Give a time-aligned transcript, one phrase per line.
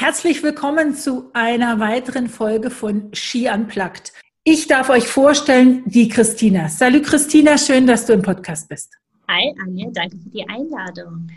[0.00, 4.14] Herzlich willkommen zu einer weiteren Folge von Ski Unplugged.
[4.44, 6.70] Ich darf euch vorstellen, die Christina.
[6.70, 8.96] Salut Christina, schön, dass du im Podcast bist.
[9.28, 11.28] Hi Anja, danke für die Einladung.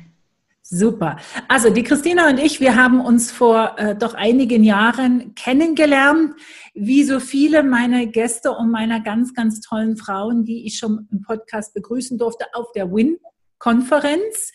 [0.62, 1.18] Super.
[1.50, 6.34] Also die Christina und ich, wir haben uns vor äh, doch einigen Jahren kennengelernt,
[6.74, 11.22] wie so viele meiner Gäste und meiner ganz, ganz tollen Frauen, die ich schon im
[11.22, 14.54] Podcast begrüßen durfte, auf der WIN-Konferenz.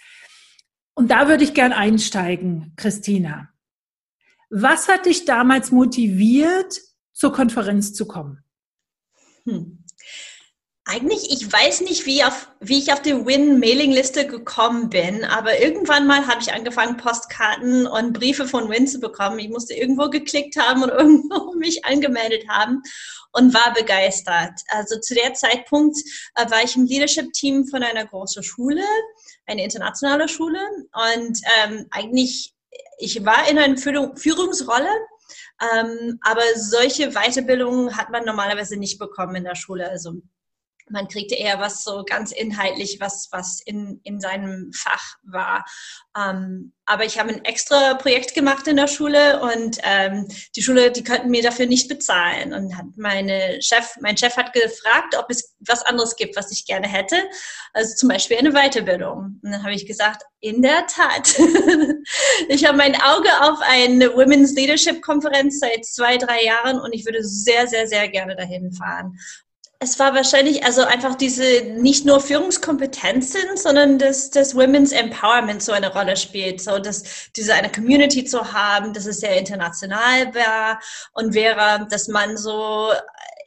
[0.95, 3.51] Und da würde ich gern einsteigen, Christina.
[4.51, 6.81] Was hat dich damals motiviert,
[7.13, 8.45] zur Konferenz zu kommen?
[9.45, 9.85] Hm.
[10.91, 16.07] Eigentlich, ich weiß nicht, wie, auf, wie ich auf die Win-Mailing-Liste gekommen bin, aber irgendwann
[16.07, 19.39] mal habe ich angefangen, Postkarten und Briefe von Win zu bekommen.
[19.39, 22.81] Ich musste irgendwo geklickt haben und irgendwo mich angemeldet haben
[23.33, 24.59] und war begeistert.
[24.69, 25.99] Also zu der Zeitpunkt
[26.37, 28.85] äh, war ich im Leadership-Team von einer großen Schule,
[29.45, 30.61] eine internationale Schule
[30.95, 32.55] und ähm, eigentlich
[32.99, 34.91] ich war in einer Führungsrolle,
[35.61, 39.89] ähm, aber solche Weiterbildungen hat man normalerweise nicht bekommen in der Schule.
[39.89, 40.15] Also
[40.91, 45.65] man kriegte eher was so ganz inhaltlich, was, was in, in seinem Fach war.
[46.17, 50.91] Ähm, aber ich habe ein extra Projekt gemacht in der Schule und ähm, die Schule,
[50.91, 52.55] die könnten mir dafür nicht bezahlen.
[52.55, 56.65] Und hat meine Chef, mein Chef hat gefragt, ob es was anderes gibt, was ich
[56.65, 57.17] gerne hätte.
[57.75, 59.39] Also zum Beispiel eine Weiterbildung.
[59.43, 61.39] Und dann habe ich gesagt, in der Tat.
[62.49, 67.05] ich habe mein Auge auf eine Women's Leadership Konferenz seit zwei, drei Jahren und ich
[67.05, 69.19] würde sehr, sehr, sehr gerne dahin fahren
[69.81, 75.71] es war wahrscheinlich also einfach diese nicht nur Führungskompetenzen, sondern dass das Women's Empowerment so
[75.71, 80.81] eine Rolle spielt, so dass diese eine Community zu haben, dass es sehr international war
[81.13, 82.93] und wäre, dass man so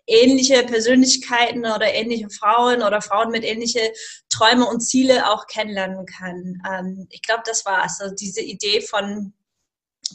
[0.07, 3.91] ähnliche Persönlichkeiten oder ähnliche Frauen oder Frauen mit ähnliche
[4.29, 6.61] Träume und Ziele auch kennenlernen kann.
[6.69, 7.99] Ähm, ich glaube, das war es.
[7.99, 9.33] Also diese Idee von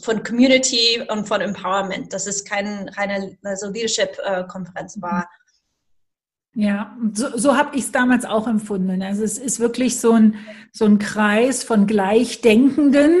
[0.03, 5.27] von Community und von Empowerment, dass es keine reine also Leadership-Konferenz war.
[6.59, 9.03] Ja, so, so habe ich es damals auch empfunden.
[9.03, 10.37] Also es ist wirklich so ein,
[10.71, 13.15] so ein Kreis von Gleichdenkenden,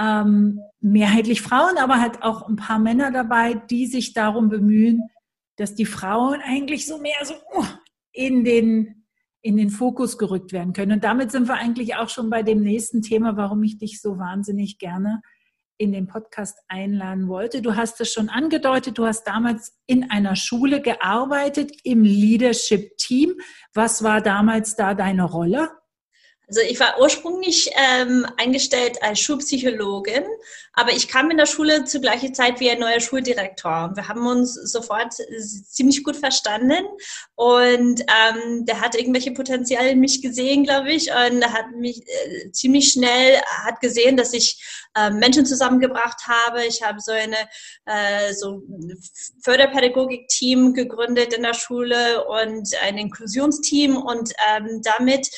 [0.00, 5.10] ähm, mehrheitlich Frauen, aber halt auch ein paar Männer dabei, die sich darum bemühen,
[5.56, 7.66] dass die Frauen eigentlich so mehr so uh,
[8.12, 9.04] in den,
[9.42, 10.92] in den Fokus gerückt werden können.
[10.92, 14.16] Und damit sind wir eigentlich auch schon bei dem nächsten Thema, warum ich dich so
[14.16, 15.20] wahnsinnig gerne
[15.78, 17.62] in den Podcast einladen wollte.
[17.62, 23.34] Du hast es schon angedeutet, du hast damals in einer Schule gearbeitet, im Leadership-Team.
[23.74, 25.70] Was war damals da deine Rolle?
[26.48, 30.24] Also ich war ursprünglich ähm, eingestellt als Schulpsychologin,
[30.72, 33.92] aber ich kam in der Schule zur gleichen Zeit wie ein neuer Schuldirektor.
[33.94, 35.12] Wir haben uns sofort
[35.68, 36.86] ziemlich gut verstanden
[37.34, 42.50] und ähm, der hat irgendwelche Potenziale in mich gesehen, glaube ich, und hat mich äh,
[42.52, 44.58] ziemlich schnell hat gesehen, dass ich
[44.94, 46.64] äh, Menschen zusammengebracht habe.
[46.64, 47.36] Ich habe so eine
[47.84, 48.62] äh, so
[49.42, 55.28] Förderpädagogik-Team gegründet in der Schule und ein Inklusionsteam und ähm, damit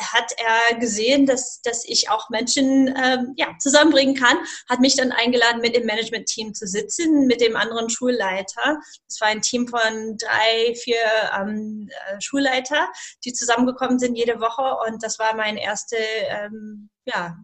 [0.00, 5.12] hat er gesehen, dass, dass ich auch Menschen ähm, ja, zusammenbringen kann, hat mich dann
[5.12, 8.78] eingeladen, mit dem Management-Team zu sitzen, mit dem anderen Schulleiter.
[9.08, 10.96] Das war ein Team von drei, vier
[11.38, 12.88] ähm, äh, Schulleiter,
[13.24, 17.36] die zusammengekommen sind jede Woche und das war meine erste ähm, ja,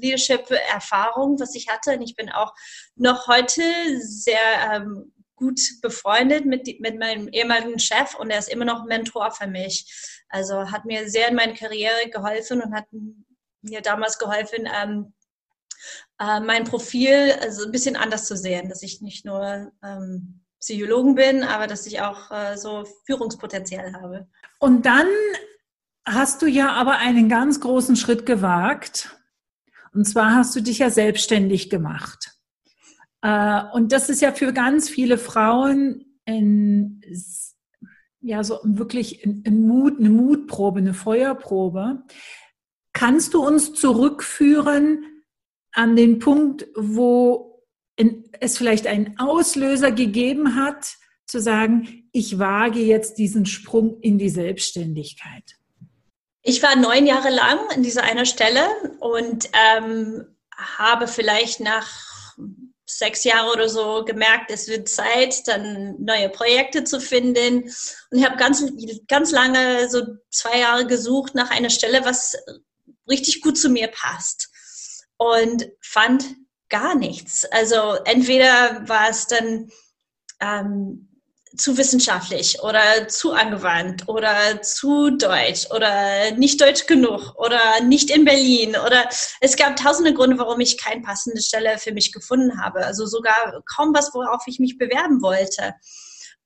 [0.00, 1.92] Leadership-Erfahrung, was ich hatte.
[1.92, 2.52] Und ich bin auch
[2.96, 3.62] noch heute
[4.00, 4.38] sehr
[4.72, 9.46] ähm, gut befreundet mit, mit meinem ehemaligen Chef und er ist immer noch Mentor für
[9.46, 10.15] mich.
[10.28, 12.86] Also hat mir sehr in meiner Karriere geholfen und hat
[13.62, 15.12] mir damals geholfen, ähm,
[16.18, 21.14] äh, mein Profil also ein bisschen anders zu sehen, dass ich nicht nur ähm, Psychologen
[21.14, 24.26] bin, aber dass ich auch äh, so Führungspotenzial habe.
[24.58, 25.06] Und dann
[26.04, 29.16] hast du ja aber einen ganz großen Schritt gewagt.
[29.92, 32.36] Und zwar hast du dich ja selbstständig gemacht.
[33.22, 37.00] Äh, und das ist ja für ganz viele Frauen ein,
[38.26, 42.02] ja, so wirklich ein Mut, eine Mutprobe, eine Feuerprobe.
[42.92, 45.22] Kannst du uns zurückführen
[45.72, 47.62] an den Punkt, wo
[48.40, 50.96] es vielleicht einen Auslöser gegeben hat,
[51.26, 55.56] zu sagen, ich wage jetzt diesen Sprung in die Selbstständigkeit?
[56.42, 58.66] Ich war neun Jahre lang an dieser einer Stelle
[58.98, 60.24] und ähm,
[60.56, 62.15] habe vielleicht nach
[62.86, 67.64] sechs Jahre oder so gemerkt, es wird Zeit, dann neue Projekte zu finden.
[67.64, 68.64] Und ich habe ganz,
[69.08, 72.36] ganz lange, so zwei Jahre gesucht nach einer Stelle, was
[73.08, 74.50] richtig gut zu mir passt.
[75.18, 76.24] Und fand
[76.68, 77.44] gar nichts.
[77.46, 79.70] Also entweder war es dann
[80.40, 81.15] ähm,
[81.56, 88.24] zu wissenschaftlich oder zu angewandt oder zu deutsch oder nicht deutsch genug oder nicht in
[88.24, 89.08] Berlin oder
[89.40, 92.84] es gab tausende Gründe, warum ich keine passende Stelle für mich gefunden habe.
[92.84, 95.74] Also sogar kaum was, worauf ich mich bewerben wollte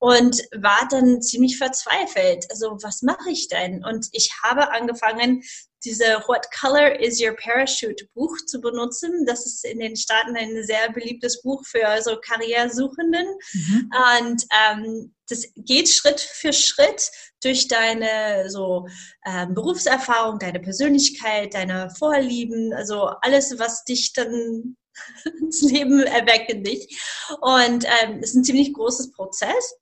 [0.01, 2.47] und war dann ziemlich verzweifelt.
[2.51, 3.85] Also was mache ich denn?
[3.85, 5.43] Und ich habe angefangen,
[5.85, 9.25] diese What Color is Your Parachute Buch zu benutzen.
[9.27, 13.27] Das ist in den Staaten ein sehr beliebtes Buch für so Karrieresuchenden.
[13.53, 13.91] Mhm.
[14.19, 17.11] Und ähm, das geht Schritt für Schritt
[17.43, 18.87] durch deine so
[19.25, 24.77] ähm, Berufserfahrung, deine Persönlichkeit, deine Vorlieben, also alles, was dich dann
[25.41, 27.01] ins Leben erweckt in dich.
[27.41, 29.75] Und ähm, es ist ein ziemlich großes Prozess.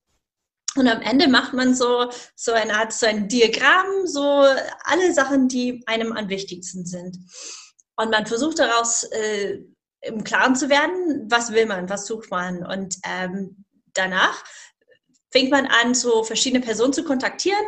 [0.79, 4.45] Und am Ende macht man so, so eine Art, so ein Diagramm, so
[4.85, 7.19] alle Sachen, die einem am wichtigsten sind.
[7.97, 9.59] Und man versucht daraus äh,
[10.03, 12.65] im Klaren zu werden, was will man, was sucht man.
[12.65, 14.45] Und ähm, danach
[15.31, 17.65] fängt man an, so verschiedene Personen zu kontaktieren,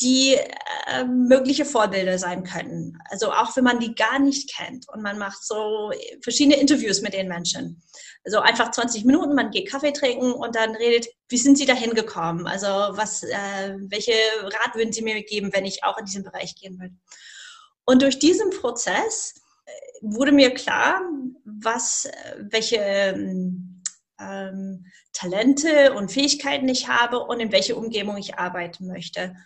[0.00, 0.38] die
[0.86, 2.98] äh, mögliche Vorbilder sein können.
[3.10, 5.90] Also auch wenn man die gar nicht kennt und man macht so
[6.22, 7.82] verschiedene Interviews mit den Menschen.
[8.24, 11.74] Also einfach 20 Minuten, man geht Kaffee trinken und dann redet, wie sind Sie da
[11.74, 12.46] hingekommen?
[12.46, 14.12] Also was, äh, welche
[14.42, 16.92] Rat würden Sie mir geben, wenn ich auch in diesen Bereich gehen will?
[17.84, 19.34] Und durch diesen Prozess
[19.66, 21.02] äh, wurde mir klar,
[21.44, 23.82] was, welche ähm,
[24.18, 29.36] ähm, Talente und Fähigkeiten ich habe und in welche Umgebung ich arbeiten möchte.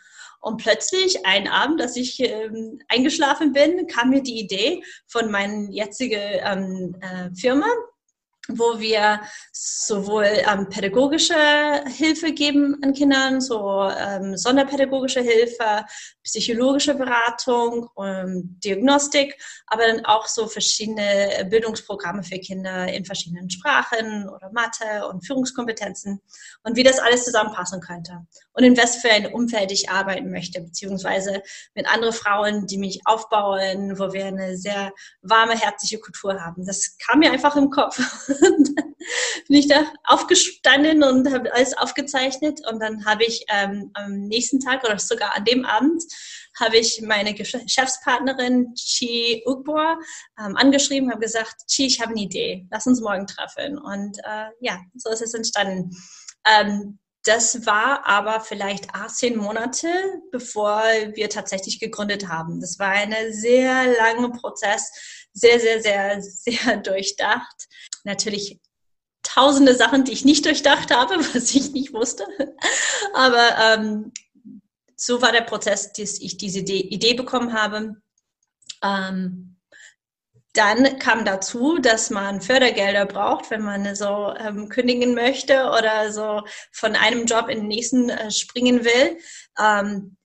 [0.46, 5.69] Und plötzlich, einen Abend, dass ich ähm, eingeschlafen bin, kam mir die Idee von meiner
[5.72, 7.66] jetzigen ähm, äh, Firma,
[8.48, 9.20] wo wir
[9.52, 11.34] sowohl ähm, pädagogische
[11.87, 15.84] Hilfe geben an Kindern, so ähm, sonderpädagogische Hilfe,
[16.22, 24.28] psychologische Beratung, ähm, Diagnostik, aber dann auch so verschiedene Bildungsprogramme für Kinder in verschiedenen Sprachen
[24.28, 26.20] oder Mathe und Führungskompetenzen
[26.62, 30.60] und wie das alles zusammenpassen könnte und in was für ein Umfeld ich arbeiten möchte,
[30.60, 31.42] beziehungsweise
[31.75, 34.92] mit anderen Frauen, die mich aufbauen, wo wir eine sehr
[35.22, 36.64] warme, herzliche Kultur haben.
[36.64, 38.00] Das kam mir einfach im Kopf.
[39.48, 44.60] bin ich da aufgestanden und habe alles aufgezeichnet und dann habe ich ähm, am nächsten
[44.60, 46.02] Tag oder sogar an dem Abend
[46.58, 49.98] habe ich meine Geschäftspartnerin Chi Ugbor
[50.38, 53.78] ähm, angeschrieben, habe gesagt, Chi, ich habe eine Idee, lass uns morgen treffen.
[53.78, 55.90] Und äh, ja, so ist es entstanden.
[56.46, 59.88] Ähm, das war aber vielleicht 18 Monate,
[60.30, 60.80] bevor
[61.14, 62.60] wir tatsächlich gegründet haben.
[62.60, 64.92] Das war ein sehr langer Prozess,
[65.32, 67.66] sehr, sehr, sehr, sehr durchdacht.
[68.06, 68.60] Natürlich
[69.24, 72.24] tausende Sachen, die ich nicht durchdacht habe, was ich nicht wusste.
[73.12, 74.12] Aber ähm,
[74.94, 77.96] so war der Prozess, dass ich diese Idee bekommen habe.
[78.82, 79.56] Ähm,
[80.52, 86.42] dann kam dazu, dass man Fördergelder braucht, wenn man so ähm, kündigen möchte oder so
[86.72, 89.18] von einem Job in den nächsten äh, springen will.
[89.60, 90.15] Ähm,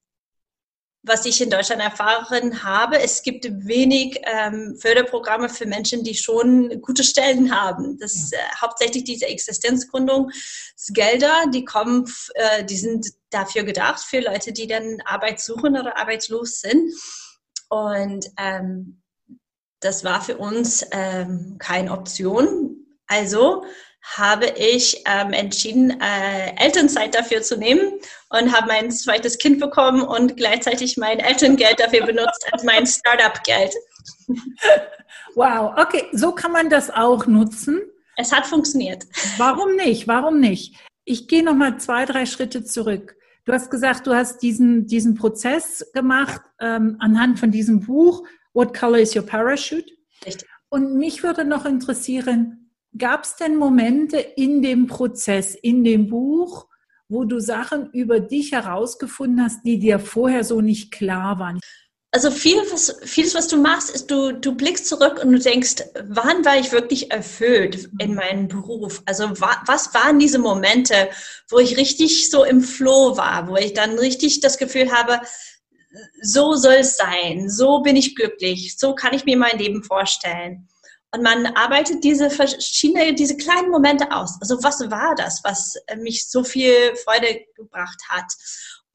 [1.03, 6.79] was ich in Deutschland erfahren habe, es gibt wenig ähm, Förderprogramme für Menschen, die schon
[6.81, 7.97] gute Stellen haben.
[7.97, 12.05] Das äh, hauptsächlich diese Existenzgründungsgelder, die kommen,
[12.35, 16.93] äh, die sind dafür gedacht für Leute, die dann Arbeit suchen oder arbeitslos sind.
[17.69, 19.01] Und ähm,
[19.79, 22.85] das war für uns ähm, keine Option.
[23.07, 23.65] Also
[24.03, 27.93] habe ich ähm, entschieden, äh, Elternzeit dafür zu nehmen
[28.29, 33.73] und habe mein zweites Kind bekommen und gleichzeitig mein Elterngeld dafür benutzt als mein Startup-Geld.
[35.35, 37.81] Wow, okay, so kann man das auch nutzen.
[38.17, 39.07] Es hat funktioniert.
[39.37, 40.07] Warum nicht?
[40.07, 40.75] Warum nicht?
[41.05, 43.15] Ich gehe noch mal zwei, drei Schritte zurück.
[43.45, 48.77] Du hast gesagt, du hast diesen, diesen Prozess gemacht ähm, anhand von diesem Buch What
[48.77, 49.85] Color is Your Parachute?
[50.25, 50.47] Richtig.
[50.69, 52.60] Und mich würde noch interessieren,
[52.97, 56.67] Gab es denn Momente in dem Prozess, in dem Buch,
[57.07, 61.59] wo du Sachen über dich herausgefunden hast, die dir vorher so nicht klar waren?
[62.13, 65.75] Also viel, was, vieles, was du machst, ist, du, du blickst zurück und du denkst,
[66.09, 69.01] wann war ich wirklich erfüllt in meinem Beruf?
[69.05, 71.09] Also wa, was waren diese Momente,
[71.49, 75.21] wo ich richtig so im Flow war, wo ich dann richtig das Gefühl habe,
[76.21, 80.67] so soll es sein, so bin ich glücklich, so kann ich mir mein Leben vorstellen.
[81.13, 84.37] Und man arbeitet diese verschiedene, diese kleinen Momente aus.
[84.39, 88.31] Also was war das, was mich so viel Freude gebracht hat?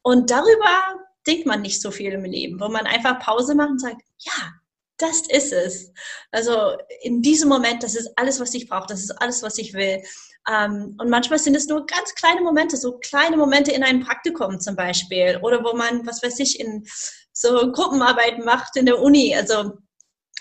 [0.03, 0.97] Und darüber
[1.27, 4.53] denkt man nicht so viel im Leben, wo man einfach Pause macht und sagt, ja,
[4.99, 5.93] das ist es.
[6.31, 9.75] Also in diesem Moment, das ist alles, was ich brauche, das ist alles, was ich
[9.75, 10.03] will.
[10.49, 14.61] Ähm, und manchmal sind es nur ganz kleine Momente, so kleine Momente in einem Praktikum
[14.61, 16.87] zum Beispiel oder wo man, was weiß ich, in
[17.33, 19.35] so Gruppenarbeiten macht in der Uni.
[19.37, 19.73] Also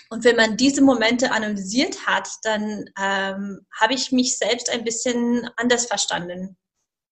[0.08, 5.48] und wenn man diese Momente analysiert hat, dann ähm, habe ich mich selbst ein bisschen
[5.56, 6.56] anders verstanden.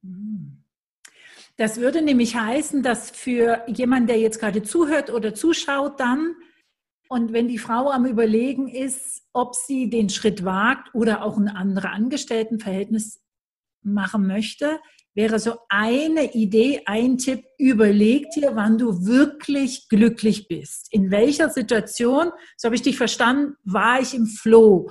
[0.03, 0.65] Mhm.
[1.57, 6.35] Das würde nämlich heißen, dass für jemanden, der jetzt gerade zuhört oder zuschaut, dann,
[7.09, 11.49] und wenn die Frau am Überlegen ist, ob sie den Schritt wagt oder auch ein
[11.49, 13.21] anderes Angestelltenverhältnis
[13.83, 14.81] machen möchte,
[15.15, 20.89] wäre so eine Idee, ein Tipp, überleg dir, wann du wirklich glücklich bist.
[20.93, 24.91] In welcher Situation, so habe ich dich verstanden, war ich im Flow?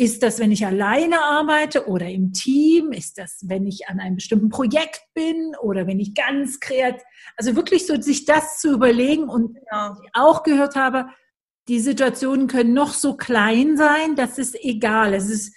[0.00, 2.92] Ist das, wenn ich alleine arbeite oder im Team?
[2.92, 7.02] Ist das, wenn ich an einem bestimmten Projekt bin oder wenn ich ganz kreativ,
[7.36, 9.96] also wirklich so sich das zu überlegen und genau.
[10.12, 11.06] auch gehört habe,
[11.66, 15.14] die Situationen können noch so klein sein, das ist egal.
[15.14, 15.54] Es ist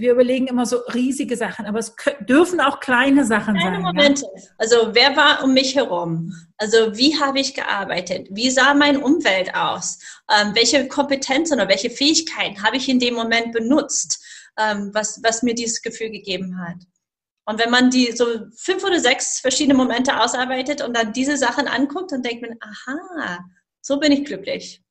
[0.00, 3.82] wir überlegen immer so riesige Sachen, aber es dürfen auch kleine Sachen kleine sein.
[3.82, 4.22] Momente.
[4.22, 4.42] Ja?
[4.58, 6.34] Also wer war um mich herum?
[6.56, 8.28] Also wie habe ich gearbeitet?
[8.30, 9.98] Wie sah mein Umfeld aus?
[10.30, 14.24] Ähm, welche Kompetenzen oder welche Fähigkeiten habe ich in dem Moment benutzt,
[14.58, 16.78] ähm, was, was mir dieses Gefühl gegeben hat?
[17.46, 18.26] Und wenn man die so
[18.56, 23.38] fünf oder sechs verschiedene Momente ausarbeitet und dann diese Sachen anguckt, dann denkt man, aha,
[23.80, 24.82] so bin ich glücklich.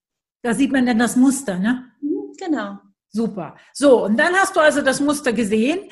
[0.42, 1.92] Da sieht man dann das Muster, ne?
[2.02, 2.80] Mhm, genau.
[3.12, 3.56] Super.
[3.74, 5.90] So, und dann hast du also das Muster gesehen.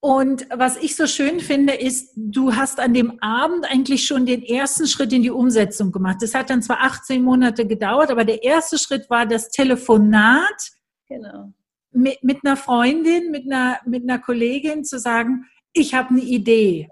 [0.00, 4.42] Und was ich so schön finde, ist, du hast an dem Abend eigentlich schon den
[4.42, 6.18] ersten Schritt in die Umsetzung gemacht.
[6.20, 10.70] Das hat dann zwar 18 Monate gedauert, aber der erste Schritt war das Telefonat
[11.06, 11.52] genau.
[11.92, 16.88] mit, mit einer Freundin, mit einer, mit einer Kollegin zu sagen, ich habe eine Idee.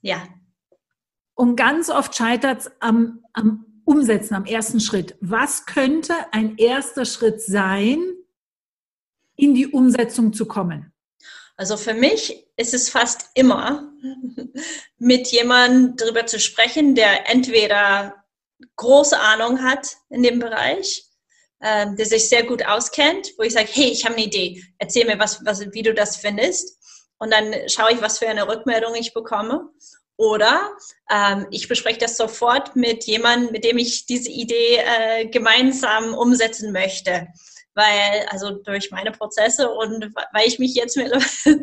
[0.00, 0.22] Ja.
[1.34, 5.16] Und ganz oft scheitert es am, am Umsetzen, am ersten Schritt.
[5.20, 7.98] Was könnte ein erster Schritt sein,
[9.42, 10.92] in die Umsetzung zu kommen?
[11.56, 13.92] Also für mich ist es fast immer,
[14.98, 18.14] mit jemandem darüber zu sprechen, der entweder
[18.76, 21.04] große Ahnung hat in dem Bereich,
[21.58, 25.06] äh, der sich sehr gut auskennt, wo ich sage, hey, ich habe eine Idee, erzähl
[25.06, 26.78] mir, was, was, wie du das findest.
[27.18, 29.68] Und dann schaue ich, was für eine Rückmeldung ich bekomme.
[30.16, 30.70] Oder
[31.10, 36.72] ähm, ich bespreche das sofort mit jemandem, mit dem ich diese Idee äh, gemeinsam umsetzen
[36.72, 37.28] möchte
[37.74, 40.98] weil, also durch meine Prozesse und weil ich mich jetzt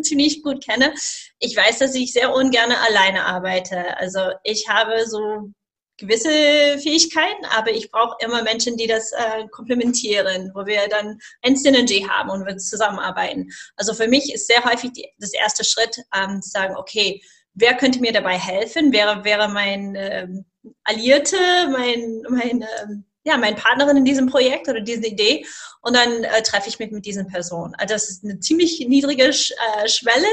[0.01, 0.93] ziemlich gut kenne,
[1.39, 3.97] ich weiß, dass ich sehr ungern alleine arbeite.
[3.97, 5.51] Also ich habe so
[5.99, 11.55] gewisse Fähigkeiten, aber ich brauche immer Menschen, die das äh, komplementieren, wo wir dann ein
[11.55, 13.49] Synergy haben und wir zusammenarbeiten.
[13.75, 17.21] Also für mich ist sehr häufig die, das erste Schritt, ähm, zu sagen, okay,
[17.53, 18.91] wer könnte mir dabei helfen?
[18.91, 20.45] Wer wäre mein ähm,
[20.83, 21.37] Allierte,
[21.71, 25.45] mein, mein ähm, ja, meine Partnerin in diesem Projekt oder diese Idee
[25.81, 27.75] und dann äh, treffe ich mich mit diesen Personen.
[27.75, 30.27] Also das ist eine ziemlich niedrige Sch äh, Schwelle,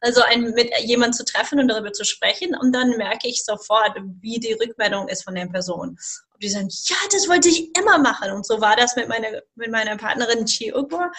[0.00, 3.96] also ein, mit jemandem zu treffen und darüber zu sprechen und dann merke ich sofort,
[4.20, 5.90] wie die Rückmeldung ist von der Person.
[5.90, 9.28] Und die sagen, ja, das wollte ich immer machen und so war das mit meiner,
[9.54, 11.10] mit meiner Partnerin Chi Ugwa.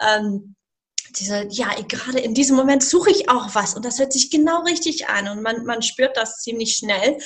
[0.00, 0.56] Ähm,
[1.18, 4.62] diese, ja, gerade in diesem Moment suche ich auch was und das hört sich genau
[4.62, 7.18] richtig an und man, man spürt das ziemlich schnell.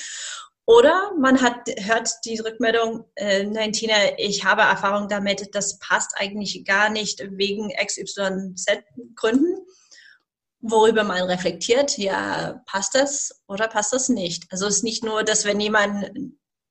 [0.70, 6.12] Oder man hat, hört die Rückmeldung, äh, nein, Tina, ich habe Erfahrung damit, das passt
[6.14, 9.66] eigentlich gar nicht wegen XYZ-Gründen,
[10.60, 14.44] worüber man reflektiert, ja, passt das oder passt das nicht?
[14.50, 16.12] Also es ist nicht nur, dass wenn jemand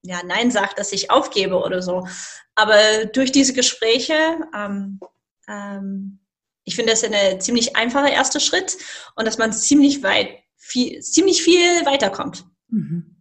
[0.04, 2.08] ja, Nein sagt, dass ich aufgebe oder so,
[2.56, 4.16] aber durch diese Gespräche,
[4.56, 5.02] ähm,
[5.50, 6.20] ähm,
[6.64, 8.78] ich finde das ein ziemlich einfacher erster Schritt
[9.18, 12.46] und dass man ziemlich weit, viel, ziemlich viel weiterkommt.
[12.70, 13.19] Mhm.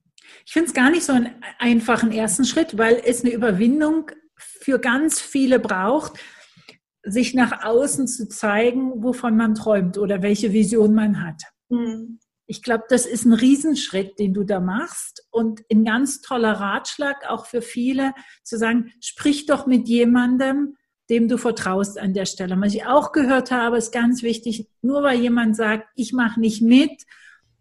[0.49, 1.29] Ich finde es gar nicht so einen
[1.59, 6.19] einfachen ersten Schritt, weil es eine Überwindung für ganz viele braucht,
[7.03, 11.43] sich nach außen zu zeigen, wovon man träumt oder welche Vision man hat.
[11.69, 12.19] Mhm.
[12.47, 17.29] Ich glaube, das ist ein Riesenschritt, den du da machst und ein ganz toller Ratschlag
[17.29, 20.79] auch für viele, zu sagen, sprich doch mit jemandem,
[21.11, 22.59] dem du vertraust an der Stelle.
[22.59, 26.63] Was ich auch gehört habe, ist ganz wichtig, nur weil jemand sagt, ich mache nicht
[26.63, 27.03] mit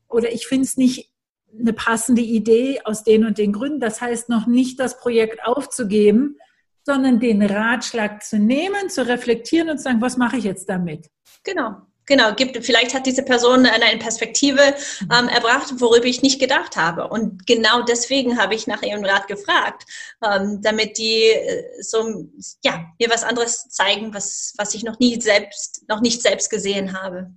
[0.07, 1.11] oder ich finde es nicht
[1.59, 3.79] eine passende Idee aus den und den Gründen.
[3.79, 6.37] Das heißt noch nicht das Projekt aufzugeben,
[6.85, 11.09] sondern den Ratschlag zu nehmen, zu reflektieren und zu sagen, was mache ich jetzt damit?
[11.43, 11.75] Genau.
[12.07, 14.61] Genau, gibt, vielleicht hat diese Person eine Perspektive
[15.01, 15.09] mhm.
[15.11, 17.09] ähm, erbracht, worüber ich nicht gedacht habe.
[17.09, 19.83] Und genau deswegen habe ich nach ihrem Rat gefragt,
[20.23, 22.29] ähm, damit die äh, so,
[22.63, 26.97] ja, mir was anderes zeigen, was, was ich noch nie selbst, noch nicht selbst gesehen
[26.97, 27.29] habe.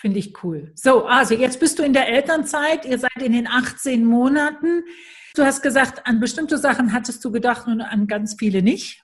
[0.00, 0.70] Finde ich cool.
[0.76, 4.84] So, also jetzt bist du in der Elternzeit, ihr seid in den 18 Monaten.
[5.34, 9.02] Du hast gesagt, an bestimmte Sachen hattest du gedacht und an ganz viele nicht.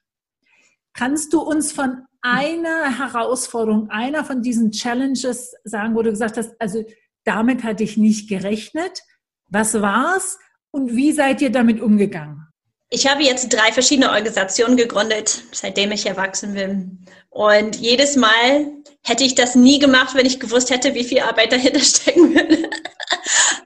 [0.92, 6.52] Kannst du uns von einer Herausforderung, einer von diesen Challenges sagen, wo du gesagt hast,
[6.60, 6.84] also
[7.24, 9.02] damit hatte ich nicht gerechnet.
[9.48, 10.38] Was war's
[10.70, 12.43] und wie seid ihr damit umgegangen?
[12.90, 17.06] Ich habe jetzt drei verschiedene Organisationen gegründet, seitdem ich erwachsen bin.
[17.30, 18.66] Und jedes Mal
[19.02, 22.70] hätte ich das nie gemacht, wenn ich gewusst hätte, wie viel Arbeit dahinter stecken würde.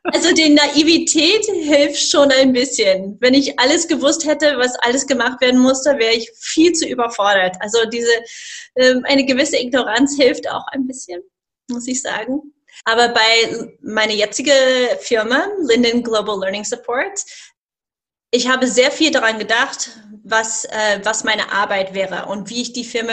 [0.04, 3.18] Also die Naivität hilft schon ein bisschen.
[3.20, 7.56] Wenn ich alles gewusst hätte, was alles gemacht werden musste, wäre ich viel zu überfordert.
[7.60, 8.10] Also diese
[8.76, 11.20] ähm, eine gewisse Ignoranz hilft auch ein bisschen,
[11.70, 12.40] muss ich sagen.
[12.84, 14.52] Aber bei meiner jetzigen
[15.00, 17.20] Firma, Linden Global Learning Support,
[18.30, 19.90] ich habe sehr viel daran gedacht,
[20.23, 23.12] was, äh, was meine Arbeit wäre und wie ich die Firma,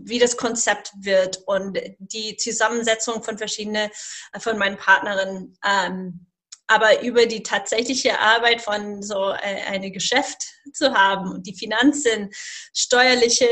[0.00, 3.90] wie das Konzept wird und die Zusammensetzung von verschiedenen,
[4.32, 5.58] äh, von meinen Partnerinnen.
[5.68, 6.26] Ähm,
[6.66, 12.30] aber über die tatsächliche Arbeit von so äh, eine Geschäft zu haben und die Finanzen,
[12.72, 13.48] steuerliche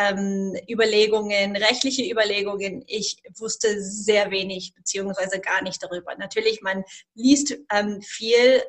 [0.00, 6.16] ähm, Überlegungen, rechtliche Überlegungen, ich wusste sehr wenig beziehungsweise gar nicht darüber.
[6.16, 6.82] Natürlich, man
[7.14, 8.62] liest ähm, viel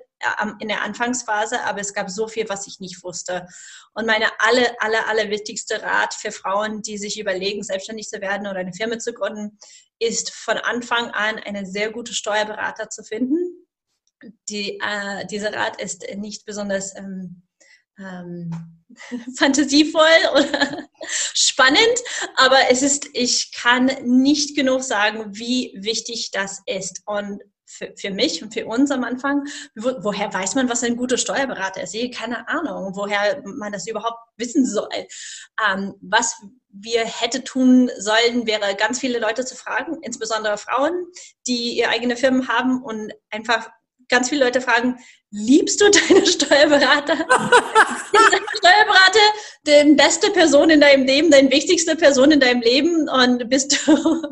[0.60, 3.48] in der Anfangsphase, aber es gab so viel, was ich nicht wusste.
[3.94, 8.48] Und meine alle, alle, alle wichtigste Rat für Frauen, die sich überlegen, selbstständig zu werden
[8.48, 9.58] oder eine Firma zu gründen,
[10.00, 13.60] ist von Anfang an eine sehr gute Steuerberater zu finden
[14.50, 17.44] die, äh, dieser Rat ist nicht besonders ähm,
[17.98, 18.52] ähm,
[19.38, 20.02] fantasievoll
[20.34, 20.90] oder
[21.34, 22.00] spannend,
[22.36, 27.02] aber es ist, ich kann nicht genug sagen, wie wichtig das ist.
[27.06, 29.44] Und für, für mich und für uns am Anfang,
[29.76, 31.94] wo, woher weiß man, was ein guter Steuerberater ist?
[31.94, 34.90] Ich keine Ahnung, woher man das überhaupt wissen soll.
[35.70, 36.36] Ähm, was
[36.72, 41.08] wir hätte tun sollen, wäre ganz viele Leute zu fragen, insbesondere Frauen,
[41.48, 43.70] die ihre eigene Firmen haben und einfach
[44.10, 44.98] ganz viele Leute fragen,
[45.32, 47.14] liebst du deine Steuerberater?
[47.14, 49.20] ist dein Steuerberater
[49.68, 54.24] die beste Person in deinem Leben, deine wichtigste Person in deinem Leben und bist du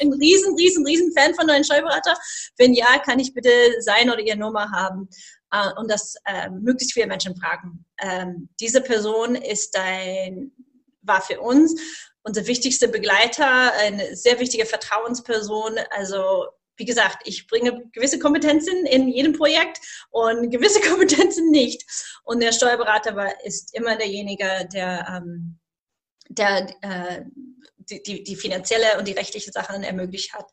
[0.00, 2.16] ein riesen, riesen, riesen Fan von deinem Steuerberater?
[2.56, 5.08] Wenn ja, kann ich bitte sein oder ihre Nummer haben?
[5.50, 7.84] Äh, und das äh, möglichst viele Menschen fragen.
[8.02, 10.52] Ähm, diese Person ist dein,
[11.02, 11.80] war für uns
[12.22, 15.74] unser wichtigster Begleiter, eine sehr wichtige Vertrauensperson.
[15.90, 16.46] Also
[16.76, 19.78] wie gesagt, ich bringe gewisse Kompetenzen in jedem Projekt
[20.10, 21.84] und gewisse Kompetenzen nicht.
[22.24, 25.58] Und der Steuerberater war, ist immer derjenige, der, ähm,
[26.28, 27.24] der äh,
[27.90, 30.46] die, die, die, finanzielle und die rechtliche Sachen ermöglicht hat.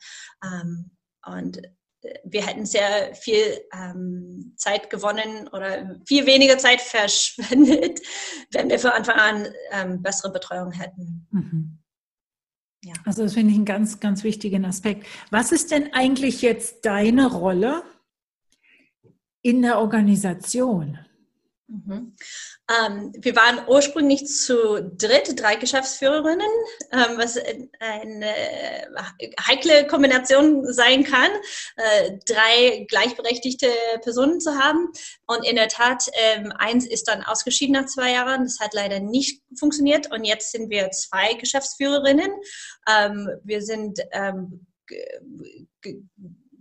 [0.43, 0.91] Ähm,
[1.25, 1.61] und
[2.23, 7.99] wir hätten sehr viel ähm, Zeit gewonnen oder viel weniger Zeit verschwendet,
[8.51, 11.27] wenn wir von Anfang an ähm, bessere Betreuung hätten.
[11.31, 11.77] Mhm.
[12.83, 12.93] Ja.
[13.05, 15.05] Also das finde ich einen ganz, ganz wichtigen Aspekt.
[15.29, 17.83] Was ist denn eigentlich jetzt deine Rolle
[19.43, 20.97] in der Organisation?
[21.71, 22.15] Mhm.
[22.69, 26.49] Ähm, wir waren ursprünglich zu dritt, drei Geschäftsführerinnen,
[26.91, 27.37] ähm, was
[27.79, 28.33] eine
[29.47, 31.29] heikle Kombination sein kann,
[31.77, 33.67] äh, drei gleichberechtigte
[34.01, 34.91] Personen zu haben.
[35.27, 38.43] Und in der Tat, ähm, eins ist dann ausgeschieden nach zwei Jahren.
[38.43, 40.11] Das hat leider nicht funktioniert.
[40.11, 42.31] Und jetzt sind wir zwei Geschäftsführerinnen.
[42.89, 44.65] Ähm, wir sind ähm,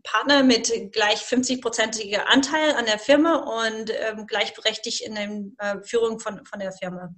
[0.03, 6.21] Partner mit gleich 50-prozentiger Anteil an der Firma und ähm, gleichberechtigt in der äh, Führung
[6.21, 7.15] von, von der Firma.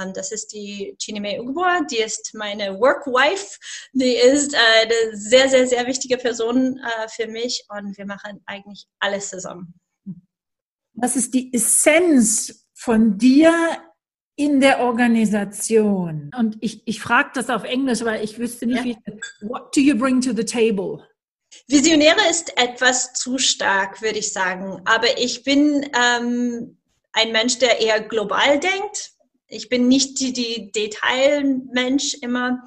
[0.00, 3.58] Ähm, das ist die Chinime Ugbor, die ist meine Workwife,
[3.92, 8.42] die ist äh, eine sehr, sehr, sehr wichtige Person äh, für mich und wir machen
[8.46, 9.74] eigentlich alles zusammen.
[10.94, 13.52] Was ist die Essenz von dir
[14.36, 16.30] in der Organisation?
[16.36, 18.84] Und ich, ich frage das auf Englisch, weil ich wüsste nicht, ja.
[18.84, 21.04] wie, what do you bring to the table?
[21.66, 24.82] Visionäre ist etwas zu stark, würde ich sagen.
[24.84, 26.78] Aber ich bin ähm,
[27.12, 29.12] ein Mensch, der eher global denkt.
[29.46, 32.62] Ich bin nicht die, die Detailmensch immer,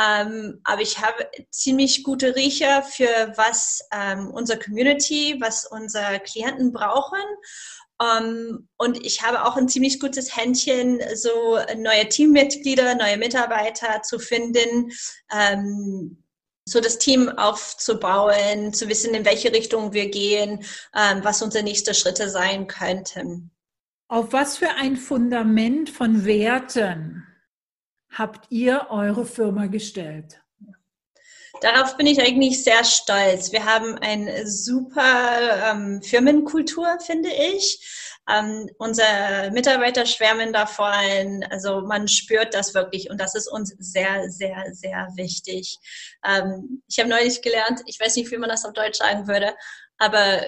[0.00, 6.72] ähm, aber ich habe ziemlich gute Riecher für was ähm, unsere Community, was unsere Klienten
[6.72, 7.20] brauchen.
[7.98, 14.00] Um, ähm, und ich habe auch ein ziemlich gutes Händchen, so neue Teammitglieder, neue Mitarbeiter
[14.00, 14.90] zu finden,
[15.30, 16.24] ähm,
[16.70, 21.94] so das Team aufzubauen, zu wissen, in welche Richtung wir gehen, ähm, was unsere nächsten
[21.94, 23.50] Schritte sein könnten.
[24.08, 27.26] Auf was für ein Fundament von Werten
[28.12, 30.40] habt ihr eure Firma gestellt?
[31.60, 33.52] Darauf bin ich eigentlich sehr stolz.
[33.52, 38.09] Wir haben eine super ähm, Firmenkultur, finde ich.
[38.30, 41.44] Ähm, unsere Mitarbeiter schwärmen davon.
[41.50, 45.78] Also man spürt das wirklich und das ist uns sehr, sehr, sehr wichtig.
[46.24, 49.54] Ähm, ich habe neulich gelernt, ich weiß nicht, wie man das auf Deutsch sagen würde,
[49.98, 50.40] aber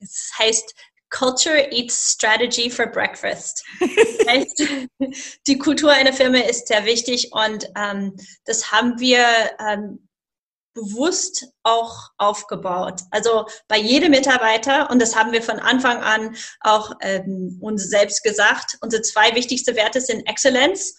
[0.00, 0.74] es heißt
[1.10, 3.64] Culture eats strategy for breakfast.
[5.46, 8.14] die Kultur einer Firma ist sehr wichtig und ähm,
[8.44, 9.24] das haben wir
[9.58, 10.07] ähm,
[10.78, 13.02] bewusst auch aufgebaut.
[13.10, 18.22] Also bei jedem Mitarbeiter, und das haben wir von Anfang an auch ähm, uns selbst
[18.22, 20.96] gesagt, unsere zwei wichtigste Werte sind Exzellenz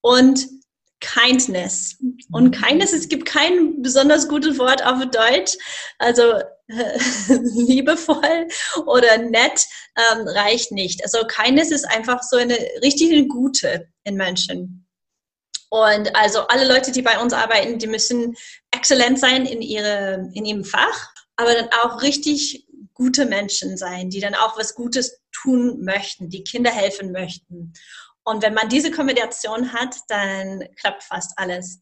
[0.00, 0.46] und
[1.00, 1.96] Kindness.
[2.32, 5.56] Und Kindness, es gibt kein besonders gutes Wort auf Deutsch.
[5.98, 6.22] Also
[7.54, 8.48] liebevoll
[8.86, 9.64] oder nett
[9.96, 11.02] ähm, reicht nicht.
[11.02, 14.87] Also Kindness ist einfach so eine richtige Gute in Menschen.
[15.70, 18.34] Und also alle Leute, die bei uns arbeiten, die müssen
[18.70, 24.20] exzellent sein in, ihre, in ihrem Fach, aber dann auch richtig gute Menschen sein, die
[24.20, 27.72] dann auch was Gutes tun möchten, die Kinder helfen möchten.
[28.24, 31.80] Und wenn man diese Kombination hat, dann klappt fast alles.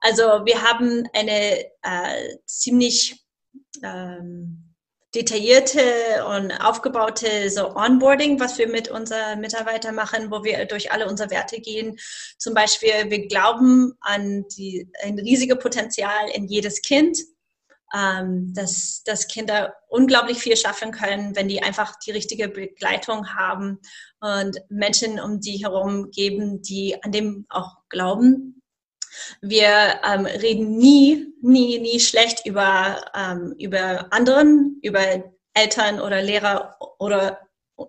[0.00, 3.24] Also wir haben eine äh, ziemlich
[3.82, 4.67] ähm,
[5.14, 11.08] detaillierte und aufgebaute so Onboarding, was wir mit unseren Mitarbeitern machen, wo wir durch alle
[11.08, 11.98] unsere Werte gehen.
[12.36, 17.18] Zum Beispiel, wir glauben an die, ein riesiges Potenzial in jedes Kind,
[17.94, 23.78] ähm, dass, dass Kinder unglaublich viel schaffen können, wenn die einfach die richtige Begleitung haben
[24.20, 28.57] und Menschen um die herum geben, die an dem auch glauben
[29.40, 35.00] wir ähm, reden nie, nie, nie schlecht über, ähm, über anderen, über
[35.54, 37.40] Eltern oder Lehrer oder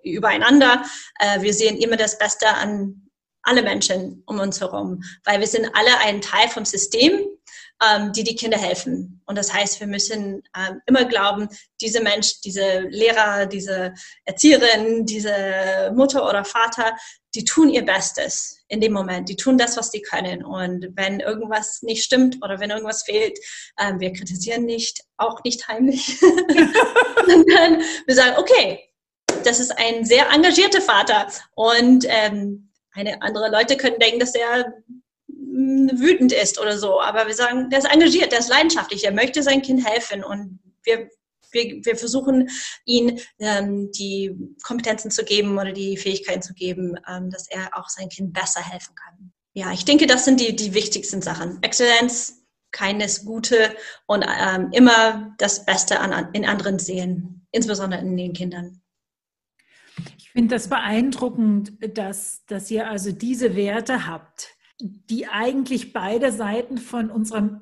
[0.04, 0.84] übereinander.
[1.20, 3.10] Äh, wir sehen immer das Beste an
[3.44, 7.26] alle Menschen um uns herum, weil wir sind alle ein Teil vom System,
[7.84, 9.22] ähm, die die Kinder helfen.
[9.26, 11.48] Und das heißt, wir müssen ähm, immer glauben,
[11.82, 13.94] diese Mensch, diese Lehrer, diese
[14.26, 16.96] Erzieherin, diese Mutter oder Vater,
[17.34, 19.28] die tun ihr Bestes in dem Moment.
[19.28, 20.46] Die tun das, was die können.
[20.46, 23.38] Und wenn irgendwas nicht stimmt oder wenn irgendwas fehlt,
[23.80, 26.20] ähm, wir kritisieren nicht, auch nicht heimlich.
[26.22, 28.80] dann wir sagen, okay,
[29.44, 31.28] das ist ein sehr engagierter Vater.
[31.56, 34.74] Und ähm, eine andere Leute können denken, dass er
[35.28, 37.02] mm, wütend ist oder so.
[37.02, 40.24] Aber wir sagen, der ist engagiert, der ist leidenschaftlich, er möchte sein Kind helfen.
[40.24, 41.10] Und wir
[41.52, 42.50] wir, wir versuchen,
[42.86, 47.90] ihn ähm, die Kompetenzen zu geben oder die Fähigkeiten zu geben, ähm, dass er auch
[47.90, 49.32] sein Kind besser helfen kann.
[49.54, 51.62] Ja, ich denke, das sind die, die wichtigsten Sachen.
[51.64, 58.34] Exzellenz, keines Gute und ähm, immer das Beste an, in anderen sehen, insbesondere in den
[58.34, 58.82] Kindern.
[60.18, 66.78] Ich finde das beeindruckend, dass, dass ihr also diese Werte habt, die eigentlich beide Seiten
[66.78, 67.62] von unserem,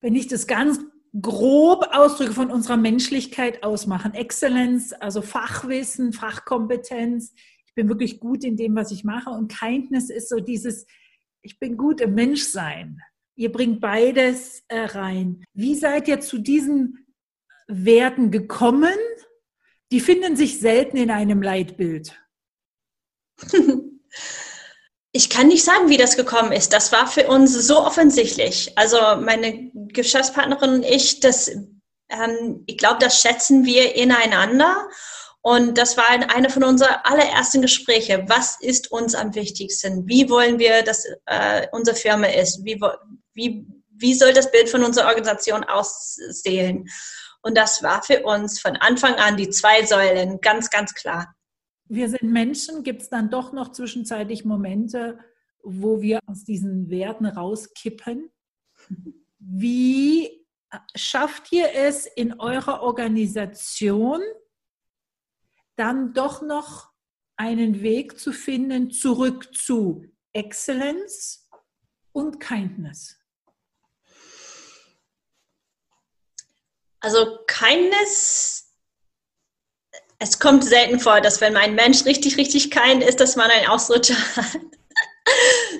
[0.00, 0.78] wenn ich das ganz
[1.20, 4.14] grob Ausdrücke von unserer Menschlichkeit ausmachen.
[4.14, 7.34] Exzellenz, also Fachwissen, Fachkompetenz.
[7.66, 9.30] Ich bin wirklich gut in dem, was ich mache.
[9.30, 10.86] Und Kindness ist so dieses,
[11.42, 13.00] ich bin gut im Menschsein.
[13.36, 15.44] Ihr bringt beides äh, rein.
[15.54, 17.06] Wie seid ihr zu diesen
[17.66, 18.94] Werten gekommen?
[19.92, 22.20] Die finden sich selten in einem Leitbild.
[25.12, 26.72] Ich kann nicht sagen, wie das gekommen ist.
[26.72, 28.72] Das war für uns so offensichtlich.
[28.76, 31.48] Also meine Geschäftspartnerin und ich, das,
[32.08, 34.88] ähm, ich glaube, das schätzen wir ineinander.
[35.42, 38.24] Und das war eine von unseren allerersten Gespräche.
[38.28, 40.06] Was ist uns am wichtigsten?
[40.06, 42.62] Wie wollen wir, dass äh, unsere Firma ist?
[42.64, 42.80] Wie,
[43.32, 46.88] wie, wie soll das Bild von unserer Organisation aussehen?
[47.42, 51.34] Und das war für uns von Anfang an die zwei Säulen ganz, ganz klar
[51.90, 55.18] wir sind Menschen, gibt es dann doch noch zwischenzeitlich Momente,
[55.64, 58.30] wo wir aus diesen Werten rauskippen.
[59.40, 60.46] Wie
[60.94, 64.22] schafft ihr es in eurer Organisation,
[65.74, 66.92] dann doch noch
[67.36, 71.48] einen Weg zu finden, zurück zu Exzellenz
[72.12, 73.18] und Kindness?
[77.00, 78.69] Also Kindness
[80.20, 83.68] es kommt selten vor, dass wenn ein Mensch richtig, richtig kein ist, dass man einen
[83.68, 84.60] Ausrutscher hat.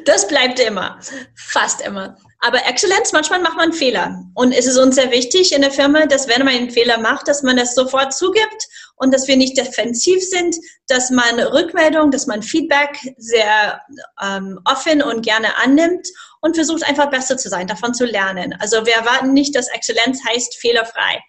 [0.04, 0.98] Das bleibt immer,
[1.34, 2.16] fast immer.
[2.40, 4.22] Aber Exzellenz, manchmal macht man Fehler.
[4.34, 7.28] Und es ist uns sehr wichtig in der Firma, dass wenn man einen Fehler macht,
[7.28, 10.56] dass man das sofort zugibt und dass wir nicht defensiv sind,
[10.88, 13.80] dass man Rückmeldung, dass man Feedback sehr
[14.22, 16.06] ähm, offen und gerne annimmt
[16.40, 18.54] und versucht einfach besser zu sein, davon zu lernen.
[18.60, 21.20] Also wir erwarten nicht, dass Exzellenz heißt fehlerfrei.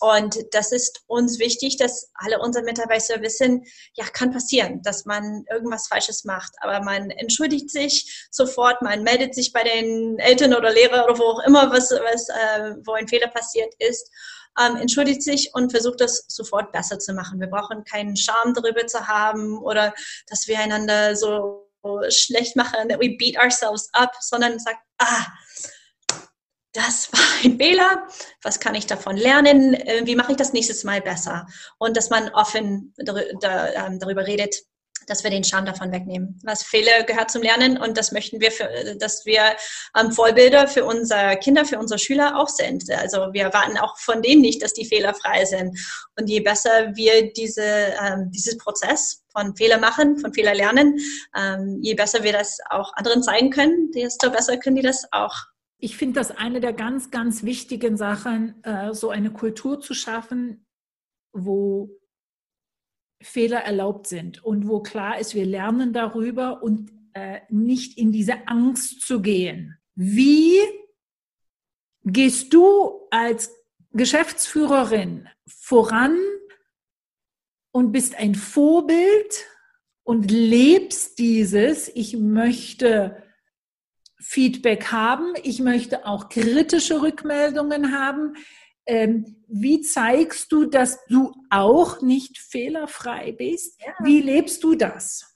[0.00, 5.44] Und das ist uns wichtig, dass alle unsere Mitarbeiter wissen, ja, kann passieren, dass man
[5.50, 6.52] irgendwas Falsches macht.
[6.60, 11.24] Aber man entschuldigt sich sofort, man meldet sich bei den Eltern oder Lehrern oder wo
[11.24, 14.10] auch immer, was, was, äh, wo ein Fehler passiert ist.
[14.60, 17.40] Ähm, entschuldigt sich und versucht das sofort besser zu machen.
[17.40, 19.94] Wir brauchen keinen Scham darüber zu haben oder
[20.28, 21.68] dass wir einander so
[22.08, 25.26] schlecht machen, that we beat ourselves up, sondern sagt, ah,
[26.78, 28.06] das war ein Fehler,
[28.42, 31.46] was kann ich davon lernen, äh, wie mache ich das nächstes Mal besser?
[31.78, 34.54] Und dass man offen ähm, darüber redet,
[35.06, 36.38] dass wir den Scham davon wegnehmen.
[36.44, 39.56] Was Fehler gehört zum Lernen und das möchten wir, für, dass wir
[39.98, 42.84] ähm, Vorbilder für unsere Kinder, für unsere Schüler auch sind.
[42.90, 45.78] Also wir erwarten auch von denen nicht, dass die fehlerfrei sind.
[46.18, 50.98] Und je besser wir diese, ähm, dieses Prozess von Fehler machen, von Fehler lernen,
[51.36, 55.34] ähm, je besser wir das auch anderen zeigen können, desto besser können die das auch
[55.78, 60.66] ich finde das eine der ganz, ganz wichtigen Sachen, äh, so eine Kultur zu schaffen,
[61.32, 61.96] wo
[63.22, 68.48] Fehler erlaubt sind und wo klar ist, wir lernen darüber und äh, nicht in diese
[68.48, 69.78] Angst zu gehen.
[69.94, 70.58] Wie
[72.04, 73.52] gehst du als
[73.92, 76.18] Geschäftsführerin voran
[77.72, 79.46] und bist ein Vorbild
[80.02, 83.22] und lebst dieses, ich möchte
[84.30, 88.34] Feedback haben, ich möchte auch kritische Rückmeldungen haben.
[88.84, 93.80] Ähm, wie zeigst du, dass du auch nicht fehlerfrei bist?
[93.80, 93.94] Ja.
[94.04, 95.34] Wie lebst du das?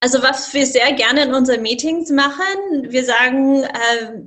[0.00, 4.20] Also was wir sehr gerne in unseren Meetings machen, wir sagen, äh,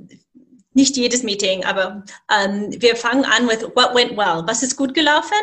[0.72, 2.02] nicht jedes Meeting, aber
[2.34, 4.42] ähm, wir fangen an mit What went well?
[4.46, 5.36] Was ist gut gelaufen?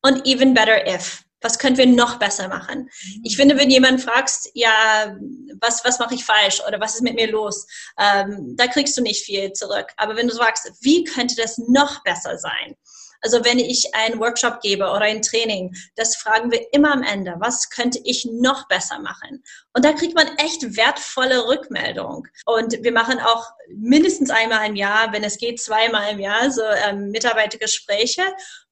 [0.00, 2.90] Und even better if was können wir noch besser machen?
[3.22, 5.16] Ich finde, wenn jemand fragst, ja,
[5.60, 7.66] was, was mache ich falsch oder was ist mit mir los,
[7.98, 9.86] ähm, da kriegst du nicht viel zurück.
[9.96, 12.76] Aber wenn du fragst, wie könnte das noch besser sein?
[13.20, 17.34] Also wenn ich einen Workshop gebe oder ein Training, das fragen wir immer am Ende,
[17.38, 19.42] was könnte ich noch besser machen?
[19.74, 22.26] Und da kriegt man echt wertvolle Rückmeldung.
[22.46, 26.62] Und wir machen auch mindestens einmal im Jahr, wenn es geht, zweimal im Jahr so
[26.86, 28.22] ähm, Mitarbeitergespräche,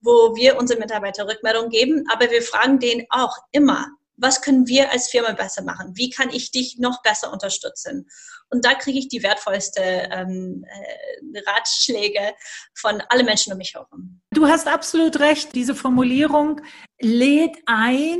[0.00, 2.04] wo wir unsere Mitarbeiter Rückmeldung geben.
[2.12, 5.92] Aber wir fragen denen auch immer, was können wir als Firma besser machen?
[5.94, 8.08] Wie kann ich dich noch besser unterstützen?
[8.48, 12.34] Und da kriege ich die wertvollste ähm, äh, Ratschläge
[12.74, 14.20] von allen Menschen um mich herum.
[14.32, 15.54] Du hast absolut recht.
[15.54, 16.60] Diese Formulierung
[17.00, 18.18] lädt ein,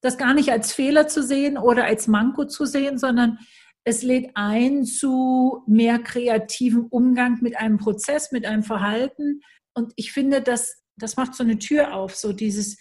[0.00, 3.38] das gar nicht als Fehler zu sehen oder als Manko zu sehen, sondern
[3.84, 9.40] es lädt ein zu mehr kreativem Umgang mit einem Prozess, mit einem Verhalten.
[9.74, 12.78] Und ich finde, das, das macht so eine Tür auf, so dieses,